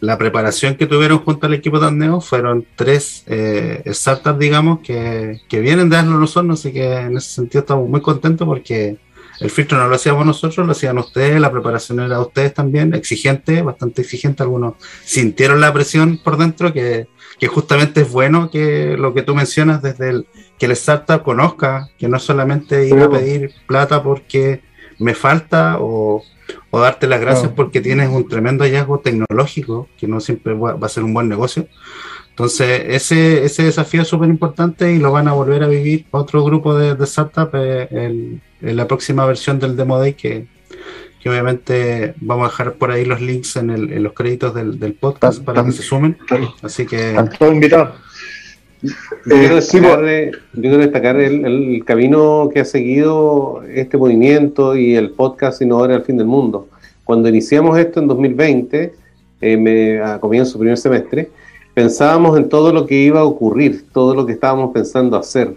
[0.00, 5.40] la preparación que tuvieron junto al equipo de Andeo fueron tres eh, startups, digamos, que,
[5.48, 8.98] que vienen de darnos los así que en ese sentido estamos muy contentos porque
[9.40, 12.94] el filtro no lo hacíamos nosotros, lo hacían ustedes, la preparación era de ustedes también,
[12.94, 14.42] exigente, bastante exigente.
[14.42, 17.08] Algunos sintieron la presión por dentro, que,
[17.48, 20.26] justamente es bueno que lo que tú mencionas desde el
[20.58, 24.62] que el startup conozca, que no solamente ir a pedir plata porque
[24.98, 26.22] me falta o,
[26.72, 31.04] darte las gracias porque tienes un tremendo hallazgo tecnológico, que no siempre va a ser
[31.04, 31.68] un buen negocio,
[32.36, 36.44] entonces, ese, ese desafío es súper importante y lo van a volver a vivir otro
[36.44, 40.46] grupo de, de startups eh, en, la próxima versión del Demo Day, que,
[41.26, 45.42] obviamente vamos a dejar por ahí los links en, el, en los créditos del, podcast
[45.42, 46.16] para que se sumen.
[46.62, 47.16] Así que.
[47.36, 47.96] Todos invitados.
[49.24, 49.56] quiero
[50.78, 56.28] destacar, el, camino que ha seguido este movimiento y el podcast Innovadores al Fin del
[56.28, 56.68] Mundo.
[57.02, 58.94] Cuando iniciamos esto en 2020,
[59.40, 61.30] eh, a comienzo del primer semestre,
[61.74, 65.54] pensábamos en todo lo que iba a ocurrir, todo lo que estábamos pensando hacer.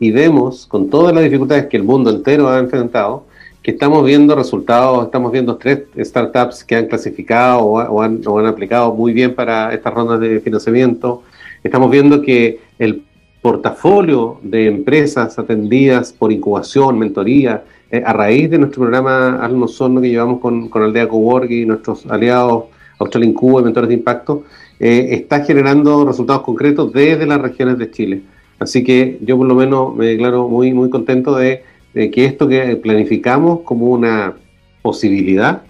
[0.00, 3.24] Y vemos, con todas las dificultades que el mundo entero ha enfrentado,
[3.62, 8.46] que estamos viendo resultados, estamos viendo tres startups que han clasificado o, han, o han
[8.46, 11.22] aplicado muy bien para estas rondas de financiamiento.
[11.62, 13.02] Estamos viendo que el
[13.42, 20.00] portafolio de empresas atendidas por incubación, mentoría, eh, a raíz de nuestro programa Alno Sorno
[20.00, 22.64] que llevamos con, con Aldea Cowork y nuestros aliados
[22.98, 24.44] Australia Incuba y Mentores de Impacto,
[24.78, 28.22] eh, está generando resultados concretos desde las regiones de Chile.
[28.58, 32.76] Así que yo por lo menos me declaro muy, muy contento de, que esto que
[32.76, 34.34] planificamos como una
[34.82, 35.62] posibilidad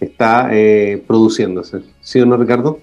[0.00, 1.80] está eh, produciéndose.
[2.00, 2.80] ¿Sí o no, Ricardo?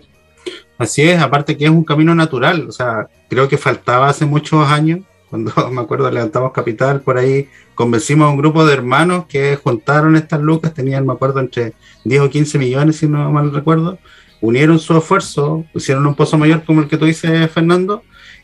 [0.77, 4.67] Así es, aparte que es un camino natural, o sea, creo que faltaba hace muchos
[4.67, 9.55] años, cuando me acuerdo levantamos capital, por ahí convencimos a un grupo de hermanos que
[9.55, 11.73] juntaron estas lucas, tenían, me acuerdo, entre
[12.05, 13.97] 10 o 15 millones, si no mal recuerdo,
[14.41, 18.03] unieron su esfuerzo, hicieron un pozo mayor como el que tú dices, Fernando,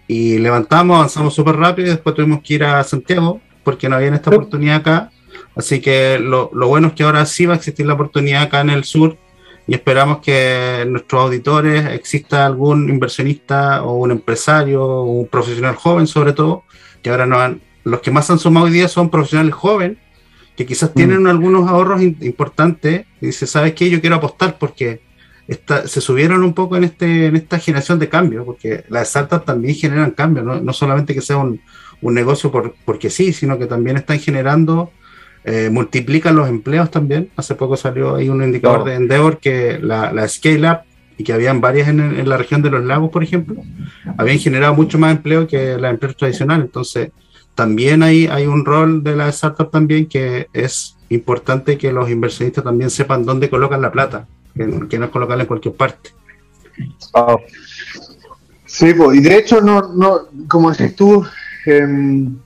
[0.09, 4.13] y levantamos, avanzamos súper rápido y después tuvimos que ir a Santiago porque no había
[4.15, 5.11] esta oportunidad acá.
[5.55, 8.61] Así que lo, lo, bueno es que ahora sí va a existir la oportunidad acá
[8.61, 9.17] en el sur
[9.67, 15.75] y esperamos que en nuestros auditores exista algún inversionista o un empresario o un profesional
[15.75, 16.63] joven sobre todo,
[17.03, 19.97] que ahora no han, los que más han sumado hoy día son profesionales jóvenes
[20.57, 21.27] que quizás tienen mm.
[21.27, 23.91] algunos ahorros importantes y dice, ¿sabes qué?
[23.91, 25.01] Yo quiero apostar porque
[25.85, 29.75] se subieron un poco en, este, en esta generación de cambio, porque las startups también
[29.75, 31.61] generan cambios, no, solamente que sea un,
[32.01, 34.91] negocio por, porque sí, sino que también están generando,
[35.43, 37.29] eh, multiplican los empleos también.
[37.35, 40.77] Hace poco salió ahí un indicador de Endeavor que la, la Scale Up,
[41.17, 43.61] y que habían varias en, en, la región de los lagos, por ejemplo,
[44.17, 46.67] habían generado mucho más empleo que las empresas tradicionales.
[46.67, 47.11] Entonces,
[47.55, 52.63] también hay, hay un rol de la startup también que es importante que los inversionistas
[52.63, 56.11] también sepan dónde colocan la plata que, no es colocarla en cualquier parte.
[57.13, 57.37] Ah.
[58.65, 61.25] Sí, pues, y de hecho, no, no, como decís tú,
[61.65, 62.37] em,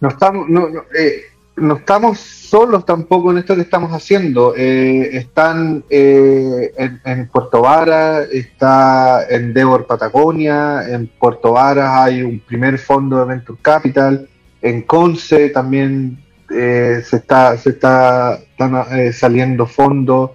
[0.00, 0.66] no, estamos, no,
[0.98, 1.22] eh,
[1.56, 4.54] no, estamos solos tampoco en esto que estamos haciendo.
[4.56, 6.72] Eh, están eh,
[7.04, 13.26] en, Puerto Vara, está en Devor Patagonia, en Puerto Vara hay un primer fondo de
[13.26, 14.28] Venture Capital,
[14.60, 18.38] en Conce también eh, se está, se está
[18.92, 20.32] eh, saliendo fondos.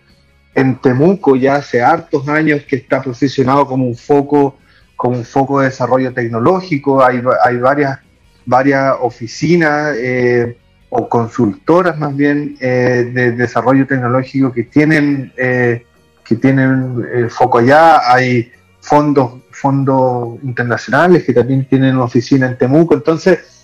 [0.54, 4.58] En Temuco ya hace hartos años que está posicionado como un foco,
[4.95, 7.04] como un foco de desarrollo tecnológico.
[7.04, 8.00] Hay, hay varias,
[8.45, 10.58] varias oficinas eh,
[10.89, 18.12] o consultoras más bien de desarrollo tecnológico que tienen, que tienen el foco allá.
[18.12, 22.93] Hay fondos, fondos internacionales que también tienen oficina en Temuco.
[22.93, 23.61] Entonces,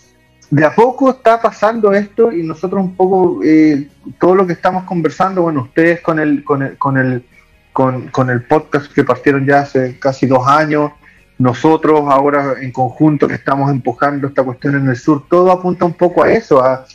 [0.50, 4.86] de a poco está pasando esto y nosotros un poco, eh, todo lo que estamos
[4.86, 7.24] conversando, bueno, ustedes con el, con el, con el,
[7.74, 10.92] con, el podcast que partieron ya hace casi dos años,
[11.38, 15.94] nosotros ahora en conjunto que estamos empujando esta cuestión en el sur, todo apunta un
[15.94, 16.86] poco a eso, a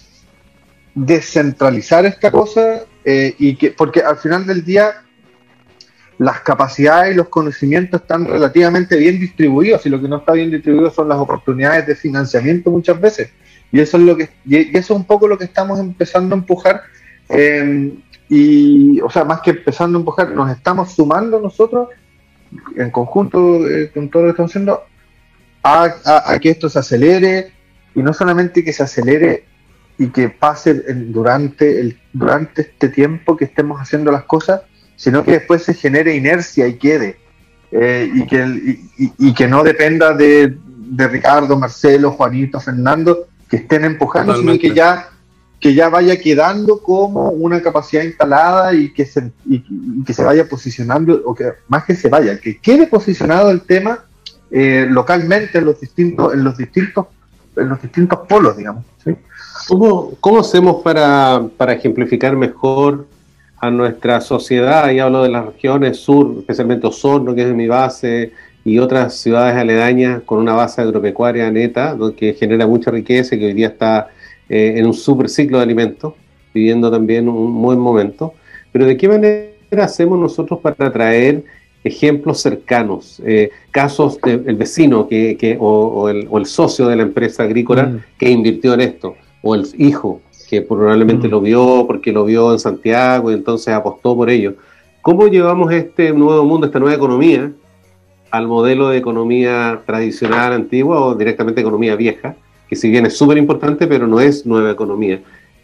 [0.94, 5.04] descentralizar esta cosa eh, y que, porque al final del día
[6.22, 10.50] las capacidades y los conocimientos están relativamente bien distribuidos y lo que no está bien
[10.50, 13.30] distribuido son las oportunidades de financiamiento muchas veces.
[13.72, 16.38] Y eso es lo que y eso es un poco lo que estamos empezando a
[16.38, 16.82] empujar.
[17.28, 21.88] Em, y, o sea, más que empezando a empujar, nos estamos sumando nosotros
[22.76, 24.82] en conjunto eh, con todo lo que estamos haciendo
[25.62, 27.52] a, que esto se acelere
[27.94, 29.44] y no solamente que se acelere
[29.98, 34.62] y que pase durante, el, durante este tiempo que estemos haciendo las cosas,
[35.02, 37.16] sino que después se genere inercia y quede.
[37.72, 38.78] Eh, y, que,
[39.18, 44.72] y, que no dependa de, de Ricardo, Marcelo, Juanito, Fernando, que estén empujando, sino que
[44.72, 45.08] ya,
[45.58, 49.33] que ya vaya quedando como una capacidad instalada y que, se,
[50.06, 54.04] que se vaya posicionando, o que más que se vaya, que quede posicionado el tema
[54.52, 57.06] eh, localmente en los distintos, en los distintos,
[57.56, 58.85] en los distintos polos, digamos.
[59.66, 63.08] ¿Cómo, ¿Cómo, hacemos para, para ejemplificar mejor
[63.63, 64.87] a nuestra sociedad?
[64.87, 68.33] Ahí hablo de las regiones sur, especialmente Osorno, que es mi base,
[68.65, 73.46] y otras ciudades aledañas con una base agropecuaria neta, que genera mucha riqueza y que
[73.46, 74.08] hoy día está
[74.48, 76.15] eh, en un super ciclo de alimentos,
[76.52, 78.35] viviendo también un buen momento.
[78.73, 81.44] Pero ¿de qué manera hacemos nosotros para traer
[81.85, 88.00] ejemplos cercanos, eh, casos del vecino que, o, el, socio de la empresa agrícola mm.
[88.19, 90.21] que invirtió en esto, o el hijo
[90.53, 94.57] que probablemente lo vio porque lo vio en Santiago y entonces apostó por ello.
[95.00, 97.50] ¿Cómo llevamos este nuevo mundo, esta nueva economía
[98.31, 102.37] al modelo de economía tradicional, antigua o directamente economía vieja,
[102.69, 105.23] que si bien es súper importante, pero no es nueva economía.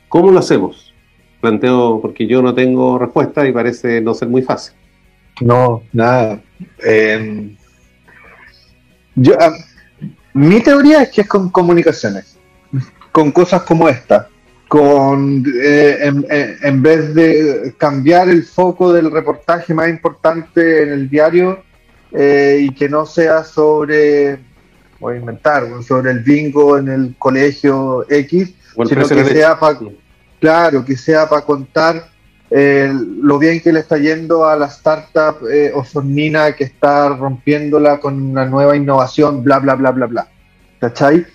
[0.08, 0.94] ¿Cómo lo hacemos?
[1.42, 4.74] Planteo, porque yo no tengo respuesta y parece no ser muy fácil.
[5.42, 6.40] No, nada.
[6.82, 7.54] Em,
[9.16, 9.52] yo, ah,
[10.32, 12.38] mi teoría es que es con comunicaciones,
[13.12, 14.30] con cosas como esta,
[14.68, 16.12] con eh,
[16.62, 21.62] en, vez de cambiar el foco del reportaje más importante en el diario
[22.12, 24.38] eh, y que no sea sobre,
[25.00, 28.54] voy a inventar, sobre el bingo en el colegio X,
[28.86, 29.78] sino que sea para,
[30.38, 32.10] claro, que sea para contar
[32.50, 32.90] eh,
[33.22, 38.20] lo bien que le está yendo a la startup eh, Osornina que está rompiéndola con
[38.30, 40.28] una nueva innovación, bla, bla, bla, bla, bla.
[40.80, 41.26] ¿Cachai?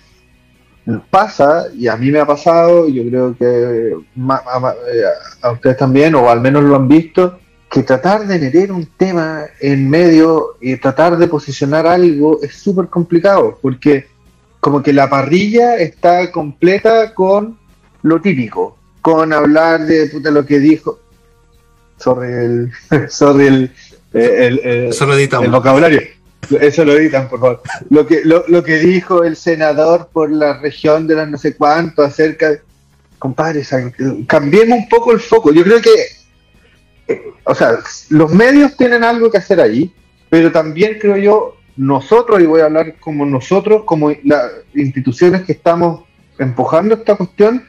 [1.10, 5.04] Pasa, y a mí me ha pasado, y yo creo que eh,
[5.40, 7.38] a, ustedes también, o al menos lo han visto,
[7.70, 12.88] que tratar de meter un tema en medio y tratar de posicionar algo es súper
[12.88, 14.06] complicado, porque
[14.60, 17.58] como que la parrilla está completa con
[18.02, 21.00] lo típico, con hablar de lo que dijo,
[21.96, 22.72] sorry el,
[23.08, 23.70] sorry el,
[24.12, 26.00] el, el, vocabulario.
[26.60, 27.62] Eso lo editan, por favor.
[27.90, 31.56] Lo que, lo, lo, que dijo el senador por la región de las no sé
[31.56, 32.60] cuánto acerca de...
[33.18, 33.62] Compadre,
[34.26, 35.50] cambiemos un poco el foco.
[35.52, 35.94] Yo creo que,
[37.08, 37.78] eh, o sea,
[38.10, 39.94] los medios tienen algo que hacer ahí,
[40.28, 45.52] pero también creo yo, nosotros, y voy a hablar como nosotros, como las instituciones que
[45.52, 46.02] estamos
[46.38, 47.64] empujando esta cuestión,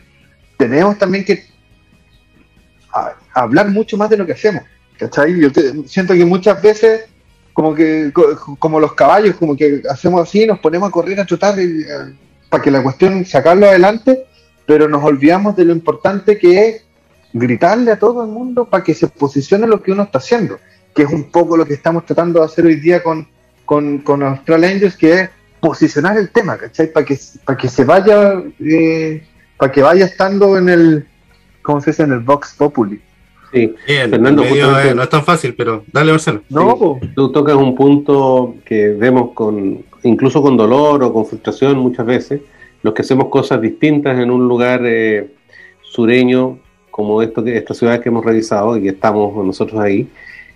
[0.57, 1.45] tenemos también que
[3.34, 4.63] hablar mucho más de lo que hacemos.
[4.97, 5.39] ¿Cachai?
[5.39, 5.49] Yo
[5.86, 7.05] siento que muchas veces,
[7.56, 8.12] como que
[8.60, 11.86] como los caballos, como que hacemos así, nos ponemos a correr, a trotar eh,
[12.49, 14.26] para que la cuestión sacarlo adelante,
[14.66, 16.86] pero nos olvidamos de lo importante que es
[17.32, 20.60] gritarle a todo el mundo para que se posicione lo que uno está haciendo,
[20.93, 23.26] que es un poco lo que estamos tratando de hacer hoy día con,
[23.64, 25.30] con, con Angels, que es
[25.62, 26.91] posicionar el tema, ¿cachai?
[26.91, 29.26] Para que, para que se vaya, eh,
[29.56, 31.08] para que vaya estando en el,
[31.62, 32.03] ¿cómo se dice?
[32.03, 33.01] En el Vox Populi.
[33.52, 34.43] Sí, Fernando,
[34.96, 36.41] no es tan fácil, pero dale, Marcelo.
[36.50, 42.06] No, tú tocas un punto que vemos con, incluso con dolor o con frustración muchas
[42.06, 42.41] veces,
[42.82, 45.28] los que hacemos cosas distintas en un lugar eh,
[45.82, 46.60] sureño
[46.91, 50.08] como esto, esta ciudad que hemos revisado y que estamos nosotros ahí,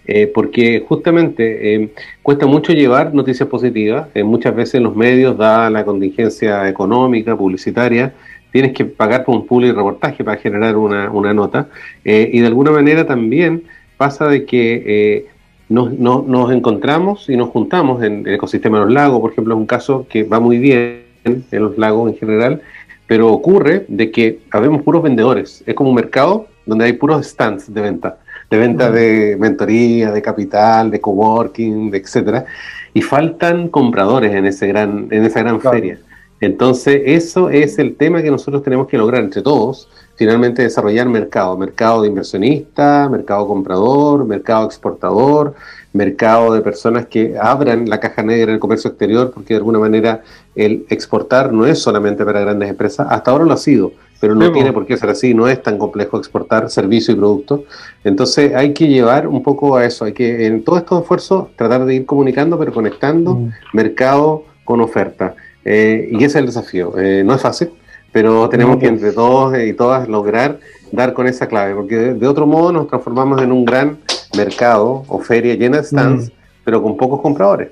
[0.05, 1.89] eh, porque justamente eh,
[2.21, 8.13] cuesta mucho llevar noticias positivas, muchas veces los medios, da la contingencia económica, publicitaria,
[8.51, 11.67] tienes que pagar por un y reportaje para generar una, nota.
[12.03, 13.63] Eh, y de alguna manera también
[13.97, 15.25] pasa de que eh,
[15.69, 19.59] nos, nos, encontramos y nos juntamos en el ecosistema de los lagos, por ejemplo, es
[19.59, 22.61] un caso que va muy bien en los lagos en general,
[23.07, 25.63] pero ocurre de que habemos puros vendedores.
[25.65, 28.19] Es como un mercado donde hay puros stands de venta,
[28.49, 32.45] de venta de mentoría, de capital, de coworking, de etcétera,
[32.93, 35.99] y faltan compradores en ese gran, en esa gran feria.
[36.41, 41.57] Entonces, eso es el tema que nosotros tenemos que lograr entre todos, finalmente desarrollar mercado,
[41.57, 45.55] mercado de inversionista, mercado comprador, mercado exportador,
[45.93, 49.79] mercado de personas que abran la caja negra en el comercio exterior, porque de alguna
[49.79, 50.21] manera
[50.55, 54.51] el exportar no es solamente para grandes empresas, hasta ahora lo ha sido, pero no
[54.51, 57.61] tiene por qué ser así, no es tan complejo exportar servicios y productos.
[58.03, 61.85] Entonces hay que llevar un poco a eso, hay que en todos estos esfuerzos tratar
[61.85, 63.51] de ir comunicando, pero conectando mm.
[63.73, 65.35] mercado con oferta.
[65.65, 66.97] Eh, y ese es el desafío.
[66.97, 67.69] Eh, no es fácil,
[68.11, 70.59] pero tenemos que entre todos y todas lograr
[70.91, 73.99] dar con esa clave, porque de, otro modo nos transformamos en un gran
[74.35, 76.31] mercado o feria llena de stands, mm.
[76.63, 77.69] pero con pocos compradores.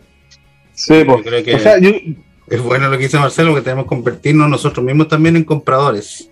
[0.73, 2.15] Sí, porque que
[2.49, 6.05] es bueno lo que dice Marcelo, que tenemos que convertirnos nosotros mismos también en compradores.
[6.05, 6.29] Sí,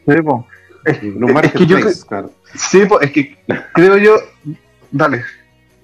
[0.86, 1.78] Es, que yo,
[2.08, 2.32] claro.
[2.54, 3.38] Sí, es que
[3.74, 4.16] creo yo.
[4.92, 5.24] Dale.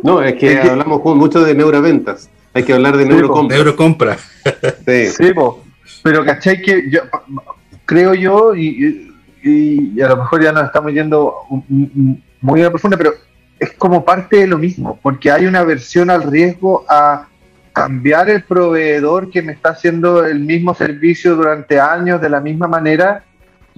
[0.02, 2.30] No, es que, hablamos mucho de neuroventas.
[2.54, 3.58] Hay que hablar de neurocompra.
[3.58, 4.18] Neurocompra.
[4.86, 5.34] sí, sí
[6.04, 6.62] pero ¿cachai?
[6.62, 7.02] Que yo,
[7.86, 11.36] creo yo, y, y, a lo mejor ya nos estamos yendo
[12.42, 13.14] muy a la profunda, pero
[13.60, 17.28] es como parte de lo mismo, porque hay una versión al riesgo a
[17.74, 22.68] cambiar el proveedor que me está haciendo el mismo servicio durante años de la misma
[22.68, 23.24] manera.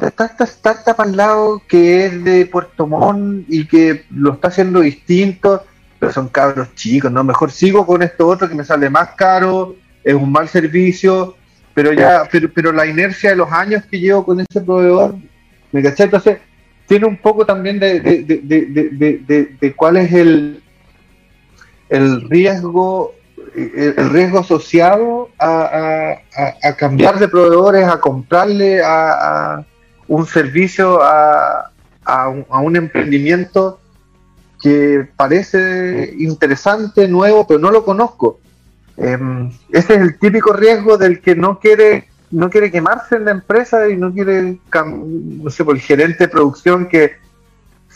[0.01, 4.80] Está esta startup al lado que es de Puerto Montt y que lo está haciendo
[4.80, 5.63] distinto
[6.11, 7.23] son cabros chicos, ¿no?
[7.23, 11.35] Mejor sigo con esto otro que me sale más caro, es un mal servicio,
[11.73, 15.15] pero ya, pero, pero la inercia de los años que llevo con ese proveedor,
[15.71, 16.03] ¿me caché?
[16.03, 16.37] Entonces,
[16.87, 20.61] tiene un poco también de, de, cuál es el,
[21.89, 23.13] el riesgo
[23.55, 26.17] el riesgo asociado a,
[26.63, 29.63] a, cambiar de proveedores, a comprarle a,
[30.07, 31.69] un servicio, a,
[32.29, 33.79] un, a un emprendimiento
[34.64, 38.39] que parece interesante, nuevo, pero no lo conozco.
[38.95, 43.32] Em, ese es el típico riesgo del que no quiere no quiere quemarse en la
[43.32, 47.11] empresa y no quiere, no sé, por el gerente de producción que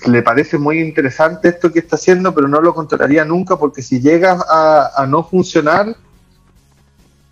[0.06, 4.00] le parece muy interesante esto que está haciendo, pero no lo contrataría nunca porque si
[4.00, 5.96] llega a, no funcionar,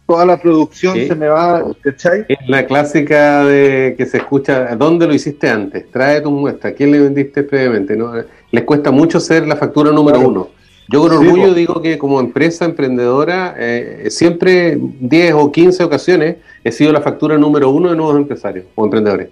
[0.06, 2.26] toda la producción se me va, ¿cachai?
[2.28, 5.90] Es la clásica de que se escucha, ¿dónde lo hiciste antes?
[5.92, 7.96] Trae tu muestra, quién le vendiste previamente?
[7.96, 8.12] ¿no?
[8.52, 10.50] Les cuesta mucho ser la factura número uno.
[10.88, 16.72] Yo con orgullo digo que como empresa emprendedora, eh, siempre 10 o 15 ocasiones he
[16.72, 19.30] sido la factura número uno de nuevos empresarios o emprendedores.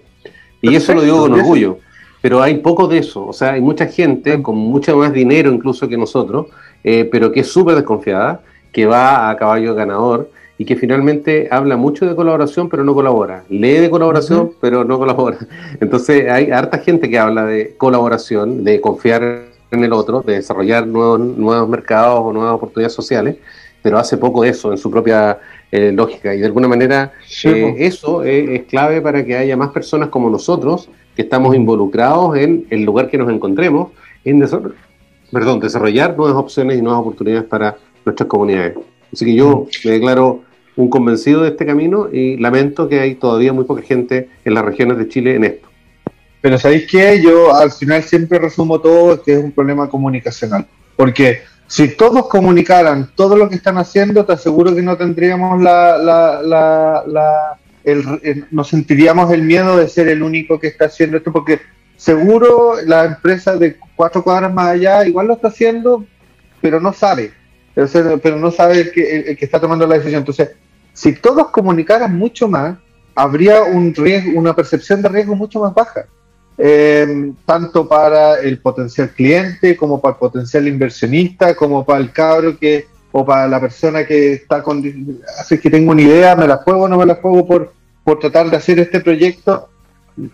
[0.60, 1.78] Y eso lo digo con orgullo.
[2.20, 3.26] Pero hay poco de eso.
[3.26, 6.46] O sea, hay mucha gente con mucho más dinero incluso que nosotros,
[6.82, 8.40] eh, pero que es súper desconfiada,
[8.72, 13.44] que va a caballo ganador y que finalmente habla mucho de colaboración, pero no colabora.
[13.48, 15.38] Lee de colaboración, pero no colabora.
[15.80, 20.86] Entonces hay harta gente que habla de colaboración, de confiar en el otro, de desarrollar
[20.86, 23.36] nuevos, nuevos mercados o nuevas oportunidades sociales,
[23.82, 25.38] pero hace poco eso en su propia
[25.72, 26.34] eh, lógica.
[26.34, 27.12] Y de alguna manera
[27.44, 32.66] eh, eso es, clave para que haya más personas como nosotros que estamos involucrados en
[32.70, 33.90] el lugar que nos encontremos,
[34.24, 34.44] en
[35.32, 38.74] perdón, desarrollar nuevas opciones y nuevas oportunidades para nuestras comunidades.
[39.14, 40.42] Así que yo me declaro
[40.76, 44.64] un convencido de este camino y lamento que hay todavía muy poca gente en las
[44.64, 45.68] regiones de Chile en esto.
[46.40, 47.22] Pero ¿sabéis qué?
[47.22, 50.66] Yo al final siempre resumo todo que es un problema comunicacional.
[50.96, 55.96] Porque si todos comunicaran todo lo que están haciendo, te aseguro que no tendríamos la,
[55.96, 61.32] la, la, el, no sentiríamos el miedo de ser el único que está haciendo esto,
[61.32, 61.60] porque
[61.96, 66.04] seguro la empresa de cuatro cuadras más allá igual lo está haciendo,
[66.60, 67.32] pero no sabe,
[67.74, 70.20] pero, no sabe el que, el que está tomando la decisión.
[70.20, 70.50] Entonces,
[70.92, 72.76] si todos comunicaran mucho más,
[73.14, 76.06] habría un riesgo, una percepción de riesgo mucho más baja.
[76.56, 82.56] Eh, tanto para el potencial cliente como para el potencial inversionista, como para el cabro
[82.56, 84.82] que o para la persona que está con
[85.38, 87.72] hace que tengo una idea, me la juego o no me la juego por,
[88.04, 89.68] por tratar de hacer este proyecto,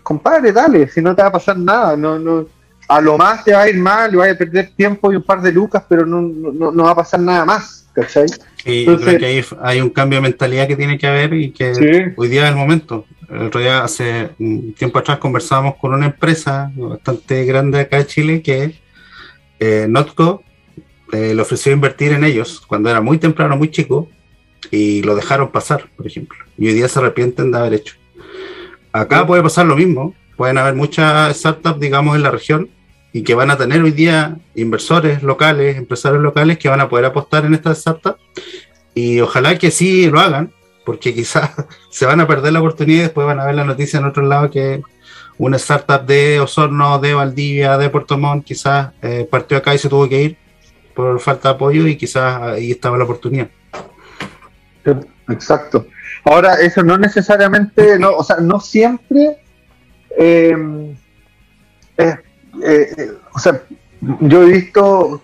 [0.03, 2.45] compadre, dale, si no te va a pasar nada, no, no,
[2.91, 5.23] a lo más te va a ir mal, le vas a perder tiempo y un
[5.23, 8.27] par de lucas, pero no, no, no va a pasar nada más, ¿cachai?
[8.63, 12.43] creo que hay, un cambio de mentalidad que tiene que haber y que hoy día
[12.43, 13.05] es el momento.
[13.29, 18.05] El otro día, hace un tiempo atrás, conversábamos con una empresa bastante grande acá en
[18.07, 18.75] Chile que
[19.61, 20.43] eh, Notco
[21.13, 24.09] eh, le ofreció invertir en ellos cuando era muy temprano, muy chico,
[24.69, 26.37] y lo dejaron pasar, por ejemplo.
[26.57, 27.95] Y hoy día se arrepienten de haber hecho.
[28.91, 30.13] Acá puede pasar lo mismo.
[30.35, 32.69] Pueden haber muchas startups, digamos, en la región
[33.13, 37.05] y que van a tener hoy día inversores locales, empresarios locales que van a poder
[37.05, 38.21] apostar en estas startups.
[38.93, 40.53] Y ojalá que sí lo hagan,
[40.85, 41.51] porque quizás
[41.89, 44.23] se van a perder la oportunidad y después van a ver la noticia en otro
[44.23, 44.81] lado que
[45.37, 49.89] una startup de Osorno, de Valdivia, de Puerto Montt, quizás eh, partió acá y se
[49.89, 50.37] tuvo que ir
[50.93, 53.49] por falta de apoyo y quizás ahí estaba la oportunidad.
[55.29, 55.87] Exacto.
[56.23, 59.37] Ahora, eso no necesariamente, no, o sea, no siempre,
[60.17, 60.55] eh,
[62.63, 63.61] eh, o sea,
[64.01, 65.21] yo he visto,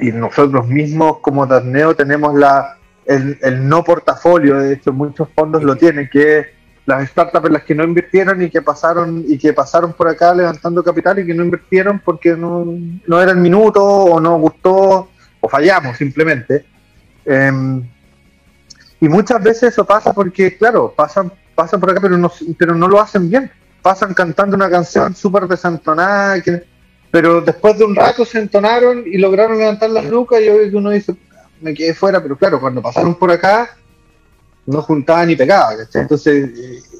[0.00, 5.76] y nosotros mismos como Darneo tenemos la, el, no portafolio, de hecho muchos fondos lo
[5.76, 6.46] tienen, que
[6.86, 10.34] las startups en las que no invirtieron y que pasaron y que pasaron por acá
[10.34, 12.66] levantando capital y que no invirtieron porque no,
[13.06, 15.08] no era el minuto o no gustó
[15.40, 16.64] o fallamos simplemente.
[17.24, 17.82] Em,
[19.00, 22.88] y muchas veces eso pasa porque, claro, pasan, pasan por acá pero no, pero no
[22.88, 23.50] lo hacen bien.
[23.82, 26.42] Pasan cantando una canción súper desentonada,
[27.10, 31.16] pero después de un rato se entonaron y lograron levantar las lucas y uno dice,
[31.60, 33.76] me quedé fuera, pero claro, cuando pasaron por acá,
[34.66, 36.50] no juntaba ni pegaba, Entonces...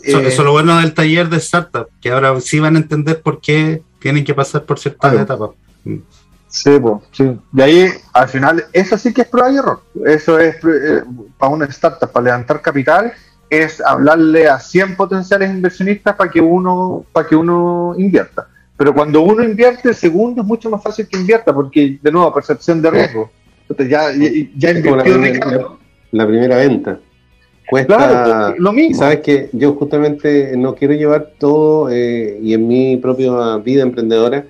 [0.02, 3.40] eso, es lo bueno del taller de startup, que ahora sí van a entender por
[3.40, 5.50] qué tienen que pasar por ciertas etapas.
[5.84, 5.98] Mm.
[6.48, 7.38] Sí, pues, sí.
[7.52, 9.82] De ahí, al final, eso sí que es prueba y error.
[10.04, 11.02] Eso es eh,
[11.38, 13.12] para una startup, para levantar capital,
[13.50, 18.48] es hablarle a 100 potenciales inversionistas para que uno para que uno invierta.
[18.76, 22.32] Pero cuando uno invierte, el segundo es mucho más fácil que invierta, porque, de nuevo,
[22.32, 23.30] percepción de riesgo
[23.78, 24.12] ya,
[24.56, 24.72] ya,
[26.12, 26.98] la, primera, venta.
[27.68, 28.54] Cuesta.
[28.58, 28.96] lo mismo.
[28.98, 34.44] Sabes que yo justamente no quiero llevar todo eh, y en mi propia vida emprendedora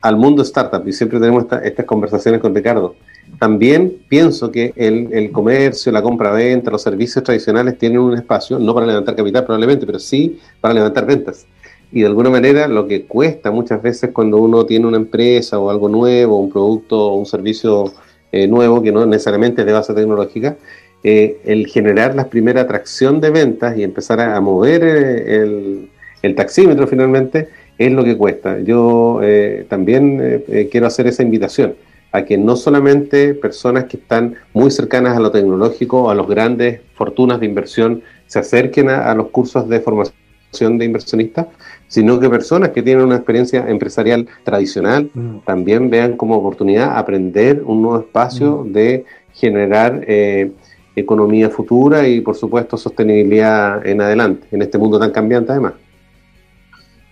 [0.00, 2.94] al mundo startup y siempre tenemos estas conversaciones con Ricardo.
[3.38, 8.86] También pienso que el, comercio, la compra-venta, los servicios tradicionales tienen un espacio, no para
[8.86, 11.46] levantar capital probablemente, pero sí para levantar ventas.
[11.92, 15.70] Y de alguna manera lo que cuesta muchas veces cuando uno tiene una empresa o
[15.70, 17.92] algo nuevo, un producto o un servicio
[18.32, 20.56] eh, nuevo, que no necesariamente es de base tecnológica,
[21.04, 25.90] eh, el generar la primera atracción de ventas y empezar a, mover eh, el,
[26.22, 28.58] el, taxímetro finalmente es lo que cuesta.
[28.58, 29.20] Yo
[29.68, 31.74] también quiero hacer esa invitación.
[32.12, 36.80] A que no solamente personas que están muy cercanas a lo tecnológico, a los grandes
[36.94, 41.46] fortunas de inversión, se acerquen a, los cursos de formación de inversionistas,
[41.86, 45.38] sino que personas que tienen una experiencia empresarial tradicional mm.
[45.44, 48.72] también vean como oportunidad aprender un nuevo espacio mm.
[48.72, 50.50] de generar eh,
[50.96, 55.74] economía futura y, por supuesto, sostenibilidad en adelante, en este mundo tan cambiante además.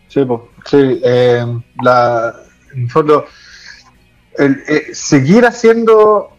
[0.08, 1.44] Sí, pues, sí eh,
[1.82, 2.34] la,
[2.74, 3.24] en fondo,
[4.38, 6.30] el, eh, seguir haciendo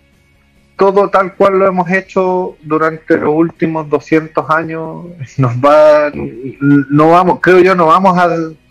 [0.77, 5.05] todo tal cual lo hemos hecho durante los últimos 200 años
[5.37, 8.29] nos va no vamos creo yo no vamos a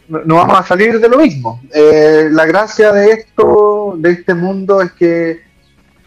[0.09, 1.61] no vamos a salir de lo mismo.
[1.75, 5.41] Eh, la gracia de esto de este mundo es que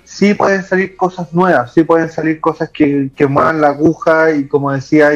[0.06, 4.48] sí pueden salir cosas nuevas sí pueden salir cosas que, que muevan la aguja y
[4.48, 5.12] como decía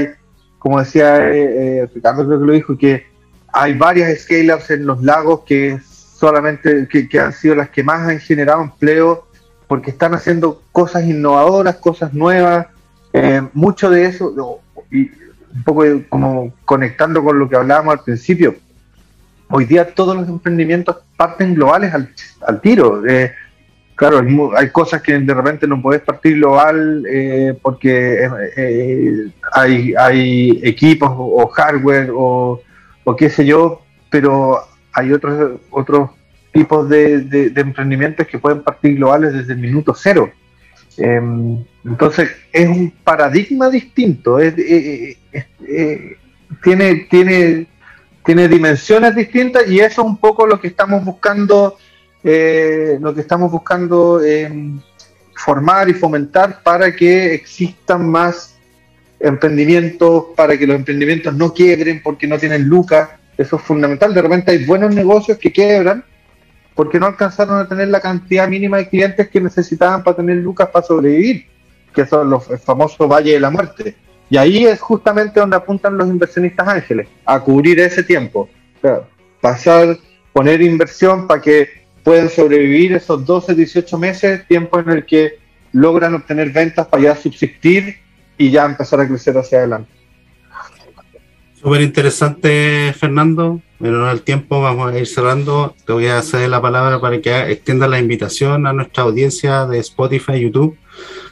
[0.59, 3.05] como decía eh, Ricardo creo que lo dijo que
[3.53, 5.79] hay varias scale-ups en los lagos que
[6.23, 9.27] solamente que, han sido las que más han generado empleo
[9.67, 12.67] porque están haciendo cosas innovadoras, cosas nuevas,
[13.11, 15.11] eh, mucho de eso, y
[15.53, 18.55] un poco como conectando con lo que hablábamos al principio,
[19.49, 23.05] hoy día todos los emprendimientos parten globales al, tiro.
[23.05, 23.33] Eh,
[23.93, 28.29] claro, hay, cosas que de repente no puedes partir global eh, porque
[29.51, 32.61] hay, hay equipos o hardware o,
[33.03, 36.11] o qué sé yo, pero hay otros, otros
[36.51, 40.31] tipos de, emprendimientos que pueden partir globales desde el minuto cero.
[40.97, 44.37] Em, entonces, es un paradigma distinto,
[46.63, 47.67] tiene, tiene,
[48.23, 51.77] tiene dimensiones distintas y eso es un poco lo que estamos buscando,
[52.23, 54.79] eh, lo que estamos buscando em,
[55.35, 58.55] formar y fomentar para que existan más
[59.19, 64.13] emprendimientos, para que los emprendimientos no quiebren porque no tienen lucas, eso es fundamental.
[64.13, 66.03] De repente hay buenos negocios que quiebran
[66.75, 70.69] porque no alcanzaron a tener la cantidad mínima de clientes que necesitaban para tener lucas
[70.69, 71.45] para sobrevivir,
[71.93, 73.95] que son los famosos Valle de la Muerte.
[74.29, 78.49] Y ahí es justamente donde apuntan los inversionistas ángeles, a cubrir ese tiempo.
[79.39, 79.97] pasar,
[80.31, 81.69] poner inversión para que
[82.03, 85.39] puedan sobrevivir esos 12, 18 meses, tiempo en el que
[85.73, 87.97] logran obtener ventas para ya subsistir
[88.37, 89.91] y ya empezar a crecer hacia adelante.
[91.63, 93.61] Súper interesante, Fernando.
[93.79, 95.73] En el tiempo vamos a ir cerrando.
[95.85, 99.79] Te voy a ceder la palabra para que extienda la invitación a nuestra audiencia de
[99.79, 100.77] Spotify, YouTube,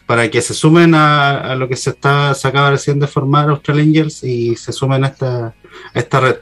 [0.06, 3.80] para que se sumen a, lo que se está se acaba recién de formar Austral
[3.80, 5.54] Angels y se sumen a esta,
[5.94, 6.36] esta red.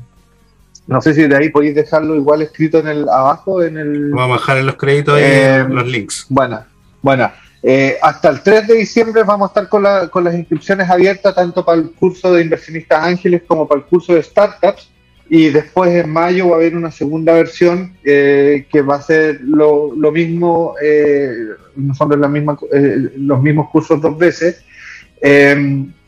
[0.85, 4.11] no sé si de ahí podéis dejarlo igual escrito en el abajo, en el.
[4.11, 6.25] Vamos a dejar en los créditos y em, los links.
[6.29, 6.65] Bueno,
[7.01, 7.31] bueno.
[7.65, 11.63] Eh, hasta el 3 de diciembre vamos a estar con, con las inscripciones abiertas tanto
[11.63, 14.89] para el curso de inversionistas ángeles como para el curso de startups.
[15.35, 19.41] Y después en mayo va a haber una segunda versión eh, que va a ser
[19.41, 21.33] lo, mismo, eh,
[21.75, 24.63] no son la misma, eh, los mismos cursos dos veces.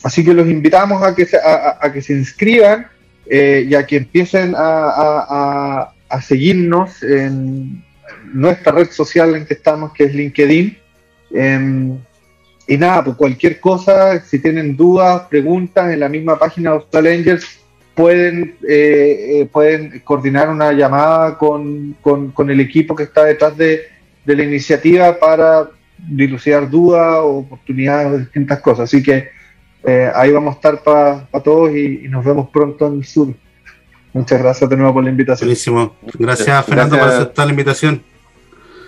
[0.03, 2.85] así que los invitamos a que se, a, que se inscriban
[3.27, 7.83] y a que empiecen a, a, seguirnos en
[8.31, 10.77] nuestra red social en que estamos, que es LinkedIn.
[12.67, 17.07] y nada, pues cualquier cosa, si tienen dudas, preguntas, en la misma página de Austral
[17.07, 17.64] Angels
[17.95, 23.87] pueden, eh, eh, pueden coordinar una llamada con, con, el equipo que está detrás de,
[24.25, 28.89] la iniciativa para dilucidar dudas o oportunidades o distintas cosas.
[28.91, 29.29] Así que
[29.83, 33.33] eh, ahí vamos a estar para todos y, nos vemos pronto en el sur.
[34.13, 35.47] Muchas gracias de nuevo por la invitación.
[35.47, 35.95] Buenísimo.
[36.17, 38.03] Gracias, Fernando, por aceptar la invitación.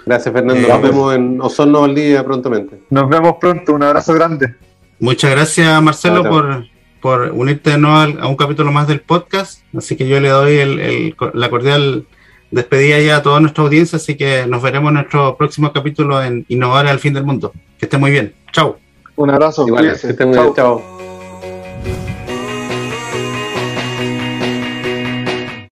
[0.05, 0.67] Gracias, Fernando.
[0.67, 2.79] Nos vemos en Osorno día prontamente.
[2.89, 3.73] Nos vemos pronto.
[3.73, 4.55] Un abrazo grande.
[4.99, 6.65] Muchas gracias, Marcelo, por
[7.07, 9.61] por unirte de nuevo a un capítulo más del podcast.
[9.77, 12.05] Así que yo le doy la cordial
[12.51, 13.95] despedida ya a toda nuestra audiencia.
[13.95, 17.53] Así que nos veremos en nuestro próximo capítulo en Innovar al fin del mundo.
[17.79, 18.33] Que esté muy bien.
[18.51, 18.77] Chao.
[19.15, 19.65] Un abrazo.
[19.65, 20.53] Igual, que estén muy bien.
[20.53, 20.83] Chao.